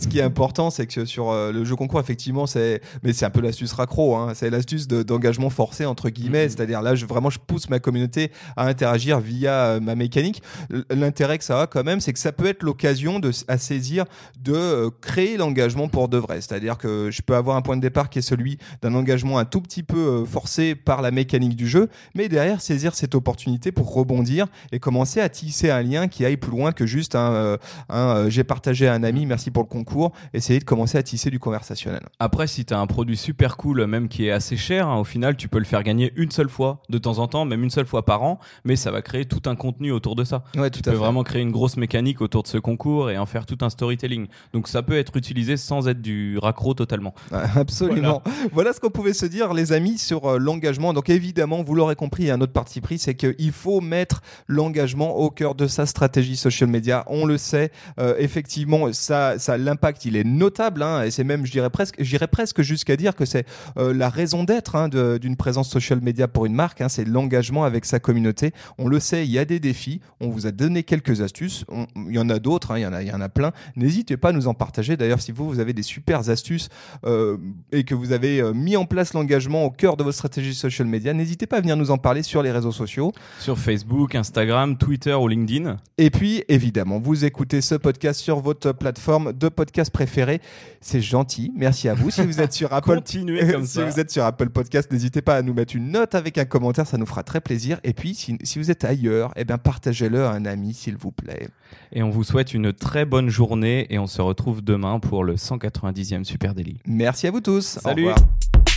ce 0.00 0.06
qui 0.08 0.18
est 0.18 0.22
important, 0.22 0.70
c'est 0.70 0.86
que 0.86 1.04
sur 1.04 1.32
le 1.32 1.64
jeu 1.64 1.74
concours, 1.76 2.00
effectivement, 2.00 2.46
c'est, 2.46 2.80
mais 3.02 3.12
c'est 3.12 3.24
un 3.24 3.30
peu 3.30 3.40
l'astuce 3.40 3.72
raccro, 3.72 4.16
hein. 4.16 4.32
c'est 4.34 4.50
l'astuce 4.50 4.86
de- 4.86 5.02
d'engagement 5.42 5.50
forcé 5.50 5.86
entre 5.86 6.10
guillemets. 6.10 6.44
Mhm. 6.44 6.50
C'est-à-dire 6.50 6.82
là, 6.82 6.94
je, 6.94 7.06
vraiment, 7.06 7.30
je 7.30 7.38
pousse 7.38 7.68
ma 7.68 7.78
communauté 7.78 8.30
à 8.56 8.66
interagir 8.66 9.20
via 9.20 9.52
euh, 9.52 9.80
ma 9.80 9.94
mécanique. 9.94 10.42
L'intérêt 10.90 11.38
que 11.38 11.44
ça 11.44 11.62
a 11.62 11.66
quand 11.66 11.84
même, 11.84 12.00
c'est 12.00 12.12
que 12.12 12.18
ça 12.18 12.32
peut 12.32 12.46
être 12.46 12.62
l'occasion 12.62 13.18
de 13.18 13.30
à 13.48 13.58
saisir 13.58 14.04
de 14.40 14.52
euh, 14.52 14.90
créer 15.00 15.36
l'engagement 15.36 15.88
pour 15.88 16.08
de 16.08 16.18
vrai. 16.18 16.40
C'est-à-dire 16.40 16.78
que 16.78 17.10
je 17.10 17.22
peux 17.22 17.34
avoir 17.34 17.56
un 17.56 17.62
point 17.62 17.76
de 17.76 17.80
départ 17.80 18.10
qui 18.10 18.18
est 18.18 18.22
celui 18.22 18.58
d'un 18.82 18.94
engagement 18.94 19.38
un 19.38 19.44
tout 19.44 19.60
petit 19.60 19.82
peu 19.82 19.96
euh, 19.96 20.24
forcé 20.24 20.74
par 20.74 21.02
la 21.02 21.10
mécanique 21.10 21.56
du 21.56 21.66
jeu, 21.66 21.88
mais 22.14 22.28
derrière 22.28 22.60
saisir 22.60 22.94
cette 22.94 23.14
opportunité 23.14 23.72
pour 23.72 23.92
rebondir 23.92 24.46
et 24.70 24.78
commencer 24.78 25.20
à 25.20 25.28
tisser 25.28 25.70
un 25.70 25.82
lien 25.82 26.08
qui 26.08 26.24
aille 26.24 26.36
plus 26.36 26.50
loin 26.50 26.72
que 26.72 26.86
juste 26.86 27.14
un, 27.14 27.58
un, 27.88 28.28
j'ai 28.28 28.44
partagé 28.44 28.86
à 28.86 28.94
un 28.94 29.02
ami, 29.02 29.26
merci 29.26 29.50
pour 29.50 29.62
le 29.62 29.68
concours, 29.68 30.12
essayez 30.32 30.58
de 30.58 30.64
commencer 30.64 30.98
à 30.98 31.02
tisser 31.02 31.30
du 31.30 31.38
conversationnel. 31.38 32.02
Après, 32.18 32.46
si 32.46 32.64
tu 32.64 32.74
as 32.74 32.78
un 32.78 32.86
produit 32.86 33.16
super 33.16 33.56
cool, 33.56 33.86
même 33.86 34.08
qui 34.08 34.26
est 34.26 34.30
assez 34.30 34.56
cher, 34.56 34.88
hein, 34.88 34.96
au 34.96 35.04
final, 35.04 35.31
tu 35.36 35.48
peux 35.48 35.58
le 35.58 35.64
faire 35.64 35.82
gagner 35.82 36.12
une 36.16 36.30
seule 36.30 36.48
fois, 36.48 36.82
de 36.88 36.98
temps 36.98 37.18
en 37.18 37.28
temps, 37.28 37.44
même 37.44 37.62
une 37.62 37.70
seule 37.70 37.86
fois 37.86 38.04
par 38.04 38.22
an, 38.22 38.38
mais 38.64 38.76
ça 38.76 38.90
va 38.90 39.02
créer 39.02 39.24
tout 39.24 39.42
un 39.46 39.56
contenu 39.56 39.92
autour 39.92 40.16
de 40.16 40.24
ça. 40.24 40.44
Ouais, 40.56 40.70
tout 40.70 40.80
tu 40.80 40.88
à 40.88 40.92
peux 40.92 40.98
fait. 40.98 41.04
vraiment 41.04 41.22
créer 41.22 41.42
une 41.42 41.50
grosse 41.50 41.76
mécanique 41.76 42.20
autour 42.20 42.42
de 42.42 42.48
ce 42.48 42.58
concours 42.58 43.10
et 43.10 43.18
en 43.18 43.26
faire 43.26 43.46
tout 43.46 43.58
un 43.60 43.70
storytelling. 43.70 44.26
Donc 44.52 44.68
ça 44.68 44.82
peut 44.82 44.96
être 44.96 45.16
utilisé 45.16 45.56
sans 45.56 45.88
être 45.88 46.00
du 46.00 46.38
raccro 46.38 46.74
totalement. 46.74 47.14
Absolument. 47.56 48.22
Voilà. 48.52 48.72
ce 48.72 48.80
qu'on 48.80 48.90
pouvait 48.90 49.12
se 49.12 49.26
dire, 49.26 49.52
les 49.52 49.72
amis, 49.72 49.98
sur 49.98 50.26
euh, 50.26 50.38
l'engagement. 50.38 50.92
Donc 50.92 51.10
évidemment, 51.10 51.62
vous 51.62 51.74
l'aurez 51.74 51.96
compris, 51.96 52.24
il 52.24 52.26
y 52.26 52.30
a 52.30 52.34
un 52.34 52.40
autre 52.40 52.52
parti 52.52 52.80
pris, 52.80 52.98
c'est 52.98 53.14
qu'il 53.14 53.52
faut 53.52 53.80
mettre 53.80 54.22
l'engagement 54.48 55.16
au 55.16 55.30
cœur 55.30 55.54
de 55.54 55.66
sa 55.66 55.86
stratégie 55.86 56.36
social 56.36 56.68
media. 56.68 57.04
On 57.06 57.26
le 57.26 57.38
sait, 57.38 57.70
euh, 57.98 58.14
effectivement, 58.18 58.92
ça, 58.92 59.38
ça, 59.38 59.56
l'impact, 59.56 60.04
il 60.04 60.16
est 60.16 60.24
notable, 60.24 60.82
hein, 60.82 61.02
et 61.02 61.10
c'est 61.10 61.24
même, 61.24 61.46
je 61.46 61.52
dirais 61.52 61.70
presque, 61.70 61.96
j'irais 62.02 62.28
presque 62.28 62.62
jusqu'à 62.62 62.96
dire 62.96 63.14
que 63.14 63.24
c'est 63.24 63.46
euh, 63.76 63.92
la 63.92 64.08
raison 64.08 64.44
d'être 64.44 64.76
hein, 64.76 64.88
d'une 65.22 65.36
présence 65.36 65.70
social 65.70 66.00
media 66.02 66.28
pour 66.28 66.44
une 66.44 66.54
marque. 66.54 66.80
hein, 66.82 66.88
c'est 66.90 67.06
l'engagement 67.06 67.64
avec 67.64 67.84
sa 67.86 67.98
communauté. 67.98 68.52
On 68.76 68.88
le 68.88 69.00
sait, 69.00 69.24
il 69.24 69.30
y 69.30 69.38
a 69.38 69.44
des 69.44 69.60
défis. 69.60 70.00
On 70.20 70.28
vous 70.28 70.46
a 70.46 70.50
donné 70.50 70.82
quelques 70.82 71.20
astuces. 71.22 71.64
On- 71.68 71.86
il 72.08 72.14
y 72.14 72.18
en 72.18 72.28
a 72.28 72.38
d'autres, 72.38 72.72
hein, 72.72 72.78
il 72.78 72.82
y 72.82 72.86
en 72.86 72.92
a, 72.92 73.02
il 73.02 73.08
y 73.08 73.12
en 73.12 73.20
a 73.20 73.28
plein. 73.28 73.52
N'hésitez 73.76 74.16
pas 74.16 74.30
à 74.30 74.32
nous 74.32 74.48
en 74.48 74.54
partager. 74.54 74.96
D'ailleurs, 74.96 75.20
si 75.22 75.32
vous, 75.32 75.48
vous 75.48 75.60
avez 75.60 75.72
des 75.72 75.82
super 75.82 76.28
astuces 76.28 76.68
euh, 77.06 77.36
et 77.70 77.84
que 77.84 77.94
vous 77.94 78.12
avez 78.12 78.40
euh, 78.40 78.52
mis 78.52 78.76
en 78.76 78.84
place 78.84 79.14
l'engagement 79.14 79.64
au 79.64 79.70
cœur 79.70 79.96
de 79.96 80.02
votre 80.02 80.16
stratégie 80.16 80.54
social 80.54 80.86
media, 80.88 81.12
n'hésitez 81.14 81.46
pas 81.46 81.58
à 81.58 81.60
venir 81.60 81.76
nous 81.76 81.90
en 81.90 81.98
parler 81.98 82.22
sur 82.22 82.42
les 82.42 82.50
réseaux 82.50 82.72
sociaux. 82.72 83.12
Sur 83.38 83.58
Facebook, 83.58 84.14
Instagram, 84.14 84.76
Twitter 84.76 85.14
ou 85.14 85.28
LinkedIn. 85.28 85.76
Et 85.98 86.10
puis, 86.10 86.42
évidemment, 86.48 86.98
vous 86.98 87.24
écoutez 87.24 87.60
ce 87.60 87.74
podcast 87.76 88.18
sur 88.20 88.40
votre 88.40 88.72
plateforme 88.72 89.32
de 89.32 89.48
podcast 89.48 89.90
préférée. 89.92 90.40
C'est 90.80 91.00
gentil. 91.00 91.52
Merci 91.56 91.88
à 91.88 91.94
vous. 91.94 92.10
Si 92.10 92.22
vous 92.22 92.40
êtes 92.40 92.52
sur 92.52 92.72
Apple, 92.72 92.94
Continuez 92.94 93.50
comme 93.52 93.64
si 93.66 93.74
ça. 93.74 93.84
vous 93.84 94.00
êtes 94.00 94.10
sur 94.10 94.24
Apple 94.24 94.48
Podcast, 94.50 94.90
n'hésitez 94.90 95.11
pas 95.20 95.36
à 95.36 95.42
nous 95.42 95.52
mettre 95.52 95.76
une 95.76 95.90
note 95.90 96.14
avec 96.14 96.38
un 96.38 96.46
commentaire, 96.46 96.86
ça 96.86 96.96
nous 96.96 97.04
fera 97.06 97.22
très 97.22 97.40
plaisir. 97.40 97.78
Et 97.84 97.92
puis, 97.92 98.14
si, 98.14 98.38
si 98.42 98.58
vous 98.58 98.70
êtes 98.70 98.84
ailleurs, 98.84 99.32
eh 99.36 99.44
bien, 99.44 99.58
partagez-le 99.58 100.24
à 100.24 100.30
un 100.30 100.46
ami, 100.46 100.72
s'il 100.72 100.96
vous 100.96 101.12
plaît. 101.12 101.48
Et 101.92 102.02
on 102.02 102.10
vous 102.10 102.24
souhaite 102.24 102.54
une 102.54 102.72
très 102.72 103.04
bonne 103.04 103.28
journée 103.28 103.86
et 103.90 103.98
on 103.98 104.06
se 104.06 104.22
retrouve 104.22 104.62
demain 104.62 105.00
pour 105.00 105.24
le 105.24 105.34
190e 105.34 106.24
Super 106.24 106.54
Daily. 106.54 106.78
Merci 106.86 107.26
à 107.26 107.30
vous 107.30 107.40
tous. 107.40 107.76
Au 107.78 107.80
Salut. 107.80 108.08
revoir. 108.08 108.71